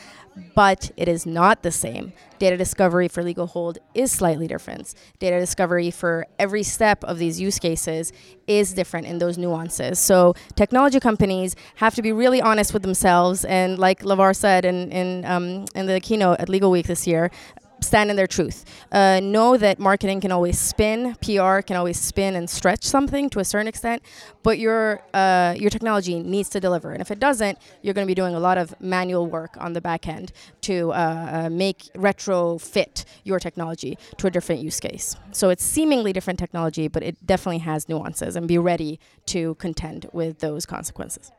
But 0.56 0.91
it 0.95 1.08
is 1.08 1.25
not 1.25 1.63
the 1.63 1.71
same. 1.71 2.13
Data 2.38 2.56
discovery 2.56 3.10
for 3.10 3.21
legal 3.21 3.47
hold 3.47 3.78
is 3.93 4.12
slightly 4.12 4.47
different. 4.47 4.93
Data 5.19 5.38
discovery 5.38 5.91
for 5.91 6.28
every 6.38 6.63
step 6.63 7.04
of 7.04 7.17
these 7.17 7.41
use 7.41 7.60
cases 7.60 8.13
is 8.47 8.73
different 8.73 9.08
in 9.08 9.17
those 9.17 9.38
nuances. 9.38 9.99
So 9.99 10.36
technology 10.56 10.99
companies 10.99 11.56
have 11.75 11.93
to 11.95 12.02
be 12.02 12.13
really 12.13 12.41
honest 12.41 12.73
with 12.73 12.84
themselves, 12.84 13.43
and 13.43 13.78
like 13.78 14.02
Lavar 14.02 14.34
said 14.36 14.63
in 14.63 14.91
in 14.91 15.25
um, 15.25 15.65
in 15.75 15.88
the 15.88 15.99
keynote 15.99 16.39
at 16.39 16.47
Legal 16.47 16.71
Week 16.71 16.88
this 16.88 17.06
year, 17.06 17.32
stand 17.81 18.09
in 18.09 18.15
their 18.15 18.27
truth. 18.27 18.65
Uh, 18.91 19.19
know 19.21 19.57
that 19.57 19.79
marketing 19.79 20.21
can 20.21 20.31
always 20.31 20.59
spin, 20.59 21.15
PR 21.21 21.61
can 21.61 21.75
always 21.75 21.99
spin 21.99 22.35
and 22.35 22.49
stretch 22.49 22.83
something 22.83 23.29
to 23.29 23.39
a 23.39 23.45
certain 23.45 23.67
extent, 23.67 24.01
but 24.43 24.59
your 24.59 25.01
uh, 25.13 25.55
your 25.57 25.69
technology 25.69 26.21
needs 26.21 26.49
to 26.49 26.59
deliver. 26.59 26.91
And 26.91 27.01
if 27.01 27.11
it 27.11 27.19
doesn't, 27.19 27.57
you're 27.81 27.93
going 27.93 28.05
to 28.05 28.09
be 28.09 28.15
doing 28.15 28.35
a 28.35 28.39
lot 28.39 28.57
of 28.57 28.79
manual 28.81 29.27
work 29.27 29.55
on 29.59 29.73
the 29.73 29.81
back 29.81 30.07
end 30.07 30.31
to 30.61 30.91
uh, 30.91 30.95
uh, 31.45 31.49
make 31.49 31.89
retrofit 31.93 33.05
your 33.23 33.39
technology 33.39 33.97
to 34.17 34.27
a 34.27 34.31
different 34.31 34.61
use 34.61 34.79
case. 34.79 35.15
So 35.31 35.49
it's 35.49 35.63
seemingly 35.63 36.13
different 36.13 36.39
technology, 36.39 36.87
but 36.87 37.03
it 37.03 37.25
definitely 37.25 37.59
has 37.59 37.89
nuances, 37.89 38.35
and 38.35 38.47
be 38.47 38.57
ready 38.57 38.99
to 39.27 39.55
contend 39.55 40.07
with 40.11 40.39
those 40.39 40.65
consequences. 40.65 41.31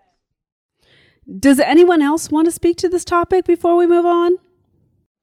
Does 1.39 1.61
anyone 1.61 2.03
else 2.03 2.31
want 2.31 2.47
to 2.47 2.51
speak 2.51 2.77
to 2.79 2.89
this 2.89 3.05
topic 3.05 3.45
before 3.45 3.77
we 3.77 3.87
move 3.87 4.07
on? 4.07 4.39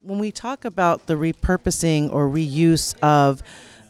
When 0.01 0.19
we 0.19 0.31
talk 0.31 0.63
about 0.63 1.07
the 1.07 1.15
repurposing 1.15 2.13
or 2.13 2.29
reuse 2.29 2.97
of 3.01 3.41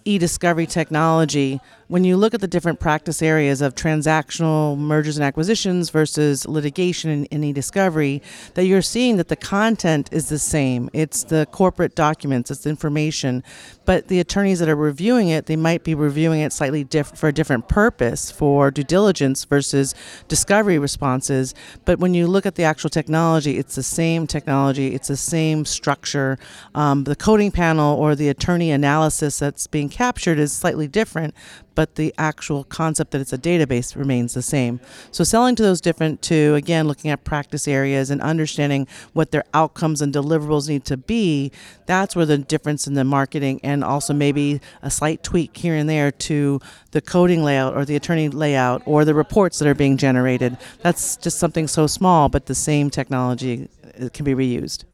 e-discovery 0.06 0.66
technology 0.66 1.60
when 1.88 2.04
you 2.04 2.18
look 2.18 2.34
at 2.34 2.42
the 2.42 2.48
different 2.48 2.80
practice 2.80 3.22
areas 3.22 3.62
of 3.62 3.74
transactional 3.74 4.78
mergers 4.78 5.18
and 5.18 5.24
acquisitions 5.24 5.90
versus 5.90 6.46
litigation 6.46 7.10
and, 7.10 7.28
and 7.32 7.46
e-discovery 7.46 8.22
that 8.56 8.66
you're 8.66 8.82
seeing 8.82 9.16
that 9.18 9.30
the 9.30 9.36
content 9.36 10.10
is 10.12 10.28
the 10.28 10.40
same. 10.40 10.90
It's 10.92 11.24
the 11.24 11.48
corporate 11.52 11.96
documents 11.96 12.52
it's 12.52 12.66
information. 12.66 13.44
But 13.86 14.10
the 14.10 14.20
attorneys 14.20 14.60
that 14.60 14.68
are 14.68 14.76
reviewing 14.76 15.30
it 15.30 15.46
they 15.46 15.56
might 15.56 15.84
be 15.84 15.96
reviewing 15.96 16.42
it 16.42 16.52
slightly 16.52 16.86
for 17.16 17.30
a 17.30 17.34
different 17.34 17.70
purpose 17.70 18.32
for 18.32 18.70
due 18.70 18.84
diligence 18.84 19.46
versus 19.46 19.96
discovery 20.28 20.78
responses. 20.78 21.56
But 21.86 22.00
when 22.00 22.14
you 22.14 22.28
look 22.28 22.46
at 22.46 22.56
the 22.56 22.64
actual 22.64 22.90
technology 22.90 23.58
it's 23.58 23.76
the 23.76 23.84
same 23.84 24.28
technology 24.28 24.94
it's 24.94 25.08
the 25.08 25.18
same 25.18 25.64
structure. 25.64 26.38
Um, 26.76 27.06
the 27.06 27.16
coding 27.16 27.52
panel 27.52 27.98
or 27.98 28.14
the 28.14 28.28
attorney 28.28 28.72
analysis 28.72 29.40
that's 29.40 29.68
being 29.68 29.88
captured 29.88 30.38
is 30.38 30.52
slightly 30.52 30.88
different 30.90 31.34
but 31.78 31.94
the 31.94 32.12
actual 32.18 32.64
concept 32.64 33.12
that 33.12 33.22
it's 33.22 33.32
a 33.32 33.38
database 33.38 33.96
remains 33.96 34.34
the 34.34 34.42
same. 34.42 34.80
So 35.12 35.24
selling 35.24 35.56
to 35.58 35.62
those 35.62 35.80
different 35.80 36.24
to 36.24 36.56
again 36.56 36.88
looking 36.88 37.12
at 37.12 37.24
practice 37.24 37.68
areas 37.68 38.10
and 38.10 38.20
understanding 38.20 38.88
what 39.14 39.30
their 39.30 39.44
outcomes 39.54 40.02
and 40.02 40.12
deliverables 40.12 40.68
need 40.68 40.86
to 40.86 40.98
be, 40.98 41.52
that's 41.86 42.16
where 42.16 42.26
the 42.26 42.40
difference 42.40 42.88
in 42.88 42.96
the 42.96 43.04
marketing 43.04 43.60
and 43.62 43.84
also 43.84 44.12
maybe 44.12 44.60
a 44.82 44.90
slight 44.90 45.22
tweak 45.22 45.56
here 45.56 45.76
and 45.76 45.88
there 45.88 46.12
to 46.12 46.60
the 46.94 47.00
coding 47.00 47.44
layout 47.44 47.76
or 47.76 47.86
the 47.86 47.96
attorney 47.96 48.28
layout 48.28 48.82
or 48.88 49.06
the 49.06 49.14
reports 49.14 49.60
that 49.60 49.68
are 49.68 49.76
being 49.76 49.98
generated. 49.98 50.58
That's 50.82 51.16
just 51.16 51.38
something 51.38 51.68
so 51.68 51.86
small, 51.86 52.28
but 52.28 52.48
the 52.48 52.56
same 52.56 52.90
technology 52.90 53.70
uh, 54.02 54.10
can 54.12 54.26
be 54.26 54.34
reused. 54.34 54.86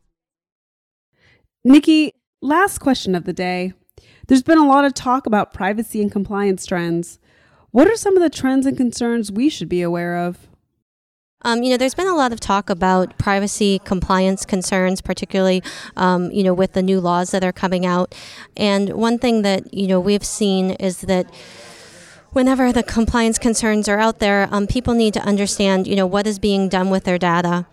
Nicki, 1.63 2.13
last 2.41 2.79
question 2.79 3.15
of 3.15 3.23
the 3.23 3.31
day. 3.31 3.71
There's 4.27 4.43
been 4.43 4.57
a 4.57 4.67
lot 4.67 4.86
of 4.86 4.93
talk 4.93 5.25
about 5.25 5.53
privacy 5.53 6.01
and 6.01 6.12
compliance 6.12 6.65
trends. 6.65 7.19
What 7.71 7.88
are 7.88 7.95
some 7.95 8.15
of 8.15 8.23
the 8.23 8.29
trends 8.29 8.65
and 8.65 8.77
concerns 8.77 9.31
we 9.31 9.49
should 9.49 9.69
be 9.69 9.81
aware 9.81 10.17
of? 10.17 10.47
Um, 11.45 11.62
you 11.62 11.71
know, 11.71 11.77
there's 11.77 11.95
been 11.95 12.07
a 12.07 12.15
lot 12.15 12.31
of 12.31 12.39
talk 12.39 12.69
about 12.69 13.17
privacy 13.17 13.79
compliance 13.83 14.45
concerns, 14.45 15.01
particularly, 15.01 15.62
um, 15.97 16.31
you 16.31 16.43
know, 16.43 16.53
with 16.53 16.71
the 16.73 16.81
new 16.81 17.01
laws 17.01 17.31
that 17.31 17.43
are 17.43 17.51
coming 17.51 17.86
out. 17.86 18.15
And 18.55 18.93
one 18.93 19.19
thing 19.19 19.41
that, 19.41 19.73
you 19.73 19.88
know, 19.88 19.99
we've 19.99 20.23
seen 20.23 20.71
is 20.71 21.01
that 21.01 21.29
whenever 22.33 22.71
the 22.71 22.83
compliance 22.83 23.37
concerns 23.37 23.87
are 23.87 23.99
out 23.99 24.19
there, 24.19 24.47
um, 24.51 24.67
people 24.67 24.93
need 24.93 25.13
to 25.13 25.21
understand, 25.21 25.87
you 25.87 25.95
know, 25.95 26.05
what 26.05 26.27
is 26.27 26.39
being 26.39 26.67
done 26.67 26.89
with 26.89 27.05
their 27.05 27.17
data. 27.17 27.65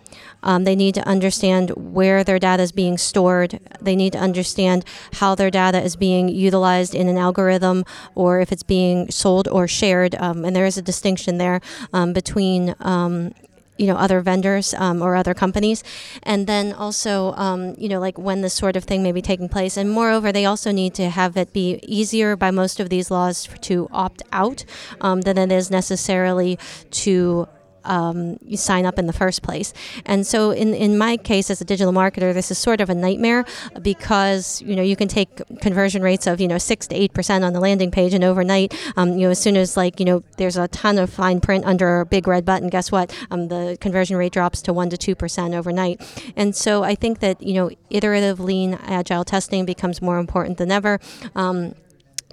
Um, 0.42 0.64
they 0.64 0.76
need 0.76 0.94
to 0.94 1.06
understand 1.06 1.70
where 1.70 2.24
their 2.24 2.38
data 2.38 2.62
is 2.62 2.72
being 2.72 2.96
stored. 2.96 3.60
They 3.80 3.96
need 3.96 4.12
to 4.12 4.18
understand 4.18 4.84
how 5.14 5.34
their 5.34 5.50
data 5.50 5.82
is 5.82 5.96
being 5.96 6.28
utilized 6.28 6.94
in 6.94 7.08
an 7.08 7.18
algorithm 7.18 7.84
or 8.14 8.40
if 8.40 8.52
it's 8.52 8.62
being 8.62 9.10
sold 9.10 9.48
or 9.48 9.68
shared. 9.68 10.14
Um, 10.16 10.44
and 10.44 10.54
there 10.54 10.66
is 10.66 10.78
a 10.78 10.82
distinction 10.82 11.38
there 11.38 11.60
um, 11.92 12.12
between 12.12 12.74
um, 12.80 13.32
you 13.80 13.86
know 13.86 13.96
other 13.96 14.20
vendors 14.20 14.74
um, 14.74 15.00
or 15.02 15.16
other 15.16 15.34
companies. 15.34 15.82
And 16.22 16.46
then 16.46 16.72
also 16.72 17.32
um, 17.32 17.74
you 17.78 17.88
know 17.88 17.98
like 17.98 18.18
when 18.18 18.42
this 18.42 18.54
sort 18.54 18.76
of 18.76 18.84
thing 18.84 19.02
may 19.02 19.12
be 19.12 19.22
taking 19.22 19.48
place. 19.48 19.76
And 19.76 19.90
moreover 19.90 20.32
they 20.32 20.44
also 20.44 20.70
need 20.70 20.94
to 20.94 21.08
have 21.08 21.36
it 21.36 21.52
be 21.52 21.80
easier 21.82 22.36
by 22.36 22.50
most 22.50 22.78
of 22.80 22.90
these 22.90 23.10
laws 23.10 23.48
to 23.62 23.88
opt 23.90 24.22
out 24.32 24.64
um, 25.00 25.22
than 25.22 25.38
it 25.38 25.50
is 25.50 25.70
necessarily 25.70 26.58
to 27.04 27.48
um, 27.84 28.38
you 28.44 28.56
sign 28.56 28.86
up 28.86 28.98
in 28.98 29.06
the 29.06 29.12
first 29.12 29.42
place. 29.42 29.72
And 30.04 30.26
so, 30.26 30.50
in, 30.50 30.74
in 30.74 30.98
my 30.98 31.16
case 31.16 31.50
as 31.50 31.60
a 31.60 31.64
digital 31.64 31.92
marketer, 31.92 32.32
this 32.34 32.50
is 32.50 32.58
sort 32.58 32.80
of 32.80 32.90
a 32.90 32.94
nightmare 32.94 33.44
because 33.80 34.62
you 34.62 34.76
know 34.76 34.82
you 34.82 34.96
can 34.96 35.08
take 35.08 35.42
conversion 35.60 36.02
rates 36.02 36.26
of 36.26 36.40
you 36.40 36.48
know 36.48 36.58
six 36.58 36.86
to 36.88 36.94
eight 36.94 37.12
percent 37.12 37.44
on 37.44 37.52
the 37.52 37.60
landing 37.60 37.90
page, 37.90 38.14
and 38.14 38.24
overnight, 38.24 38.74
um, 38.96 39.12
you 39.12 39.26
know, 39.26 39.30
as 39.30 39.40
soon 39.40 39.56
as 39.56 39.76
like 39.76 39.98
you 40.00 40.06
know 40.06 40.22
there's 40.36 40.56
a 40.56 40.68
ton 40.68 40.98
of 40.98 41.10
fine 41.10 41.40
print 41.40 41.64
under 41.64 42.00
a 42.00 42.06
big 42.06 42.26
red 42.26 42.44
button, 42.44 42.68
guess 42.68 42.92
what? 42.92 43.14
Um, 43.30 43.48
the 43.48 43.76
conversion 43.80 44.16
rate 44.16 44.32
drops 44.32 44.62
to 44.62 44.72
one 44.72 44.90
to 44.90 44.96
two 44.96 45.14
percent 45.14 45.54
overnight. 45.54 46.00
And 46.36 46.54
so, 46.54 46.82
I 46.82 46.94
think 46.94 47.20
that 47.20 47.42
you 47.42 47.54
know 47.54 47.70
iterative, 47.90 48.40
lean, 48.40 48.74
agile 48.82 49.24
testing 49.24 49.64
becomes 49.64 50.02
more 50.02 50.18
important 50.18 50.58
than 50.58 50.70
ever. 50.70 51.00
Um, 51.34 51.74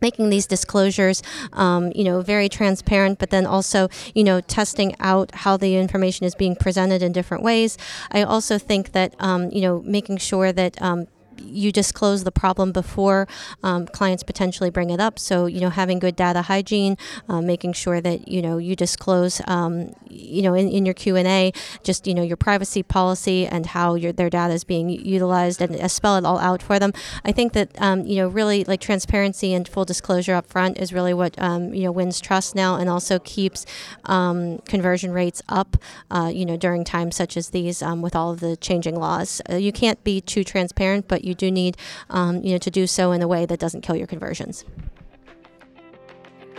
making 0.01 0.29
these 0.29 0.45
disclosures, 0.45 1.23
um, 1.53 1.91
you 1.95 2.03
know, 2.03 2.21
very 2.21 2.49
transparent, 2.49 3.19
but 3.19 3.29
then 3.29 3.45
also, 3.45 3.89
you 4.13 4.23
know, 4.23 4.41
testing 4.41 4.95
out 4.99 5.33
how 5.33 5.57
the 5.57 5.75
information 5.75 6.25
is 6.25 6.36
being 6.36 6.55
presented 6.55 7.01
in 7.01 7.12
different 7.12 7.43
ways. 7.43 7.77
I 8.12 8.23
also 8.23 8.57
think 8.57 8.91
that, 8.91 9.13
um, 9.19 9.49
you 9.51 9.62
know, 9.62 9.81
making 9.86 10.17
sure 10.17 10.51
that 10.51 10.81
um, 10.81 11.07
you 11.41 11.71
disclose 11.71 12.23
the 12.23 12.32
problem 12.32 12.71
before 12.71 13.28
um, 13.63 13.88
clients 13.88 14.23
potentially 14.23 14.69
bring 14.69 14.89
it 14.89 15.00
up. 15.00 15.19
So 15.19 15.45
you 15.45 15.60
know, 15.60 15.69
having 15.69 16.00
good 16.00 16.15
data 16.15 16.43
hygiene, 16.43 16.97
uh, 17.30 17.41
making 17.41 17.73
sure 17.73 18.02
that 18.02 18.28
you 18.28 18.41
know 18.41 18.58
you 18.58 18.76
disclose, 18.76 19.41
um, 19.47 19.93
you 20.10 20.41
know, 20.41 20.54
in, 20.54 20.69
in 20.69 20.86
your 20.86 20.93
Q 20.93 21.15
and 21.15 21.28
A, 21.28 21.52
just 21.84 22.08
you 22.08 22.13
know 22.13 22.23
your 22.23 22.38
privacy 22.38 22.84
policy 22.84 23.45
and 23.45 23.65
how 23.65 23.95
your 23.95 24.12
their 24.12 24.30
data 24.30 24.54
is 24.54 24.63
being 24.63 24.89
utilized, 24.89 25.62
and 25.62 25.76
uh, 25.76 25.88
spell 25.88 26.17
it 26.17 26.26
all 26.26 26.39
out 26.39 26.62
for 26.62 26.80
them. 26.80 26.93
I 27.23 27.32
think 27.32 27.54
that 27.54 27.69
um, 27.82 28.06
you 28.06 28.17
know 28.17 28.28
really 28.28 28.63
like 28.63 28.82
transparency 28.82 29.54
and 29.54 29.67
full 29.67 29.86
disclosure 29.86 30.34
up 30.34 30.47
front 30.47 30.78
is 30.78 30.93
really 30.93 31.13
what 31.13 31.36
um, 31.41 31.73
you 31.73 31.84
know 31.84 31.91
wins 31.91 32.19
trust 32.19 32.56
now, 32.56 32.76
and 32.76 32.89
also 32.89 33.19
keeps 33.19 33.65
um, 34.06 34.60
conversion 34.60 35.12
rates 35.12 35.41
up. 35.50 35.78
Uh, 36.12 36.32
you 36.34 36.45
know 36.45 36.58
during 36.58 36.84
times 36.84 37.15
such 37.15 37.38
as 37.38 37.50
these 37.50 37.82
um, 37.82 38.02
with 38.02 38.15
all 38.15 38.32
of 38.32 38.39
the 38.39 38.56
changing 38.58 38.95
laws, 38.95 39.41
uh, 39.50 39.56
you 39.56 39.71
can't 39.71 40.04
be 40.04 40.21
too 40.21 40.43
transparent, 40.43 41.08
but 41.08 41.23
you 41.27 41.35
do 41.35 41.51
need 41.51 41.77
um, 42.09 42.43
you 42.43 42.53
know 42.53 42.57
to 42.57 42.71
do 42.71 42.87
so 42.87 43.11
in 43.11 43.21
a 43.21 43.27
way 43.27 43.45
that 43.45 43.59
doesn't 43.59 43.81
kill 43.81 43.95
your 43.95 44.07
conversions. 44.07 44.65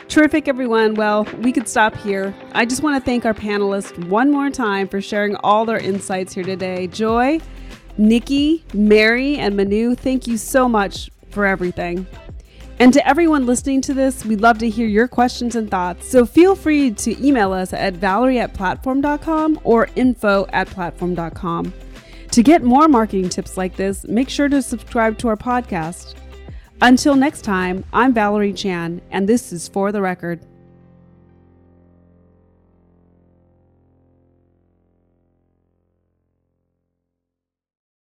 Terrific, 0.08 0.48
everyone. 0.48 0.94
Well, 0.94 1.24
we 1.42 1.52
could 1.52 1.68
stop 1.68 1.94
here. 1.94 2.34
I 2.52 2.64
just 2.64 2.82
want 2.82 3.02
to 3.02 3.04
thank 3.04 3.26
our 3.26 3.34
panelists 3.34 4.08
one 4.08 4.30
more 4.30 4.48
time 4.48 4.88
for 4.88 5.02
sharing 5.02 5.36
all 5.36 5.66
their 5.66 5.78
insights 5.78 6.32
here 6.32 6.44
today. 6.44 6.86
Joy, 6.86 7.40
Nicki, 7.98 8.64
Mary, 8.72 9.36
and 9.36 9.54
Minoo, 9.54 9.94
thank 9.98 10.26
you 10.26 10.38
so 10.38 10.66
much 10.66 11.10
for 11.30 11.44
everything. 11.44 12.06
And 12.80 12.92
to 12.92 13.06
everyone 13.06 13.44
listening 13.44 13.80
to 13.82 13.94
this, 13.94 14.24
we'd 14.24 14.40
love 14.40 14.58
to 14.58 14.68
hear 14.70 14.86
your 14.86 15.08
questions 15.08 15.56
and 15.56 15.70
thoughts. 15.70 16.08
So 16.08 16.24
feel 16.24 16.54
free 16.54 16.92
to 16.92 17.26
email 17.26 17.52
us 17.52 17.72
at 17.72 17.94
valerie 17.94 18.38
at 18.38 18.54
plat4orm.com 18.54 19.60
or 19.64 19.88
info 19.96 20.46
at 20.52 20.68
plat4orm.com. 20.68 21.72
To 22.32 22.42
get 22.42 22.62
more 22.62 22.88
marketing 22.88 23.30
tips 23.30 23.56
like 23.56 23.76
this, 23.76 24.04
make 24.04 24.28
sure 24.28 24.48
to 24.48 24.62
subscribe 24.62 25.18
to 25.18 25.28
our 25.28 25.36
podcast. 25.36 26.14
Until 26.80 27.16
next 27.16 27.42
time, 27.42 27.84
I'm 27.92 28.14
Valerie 28.14 28.52
Chan, 28.52 29.00
and 29.10 29.28
this 29.28 29.52
is 29.52 29.66
For 29.66 29.90
the 29.90 30.00
Record. 30.00 30.40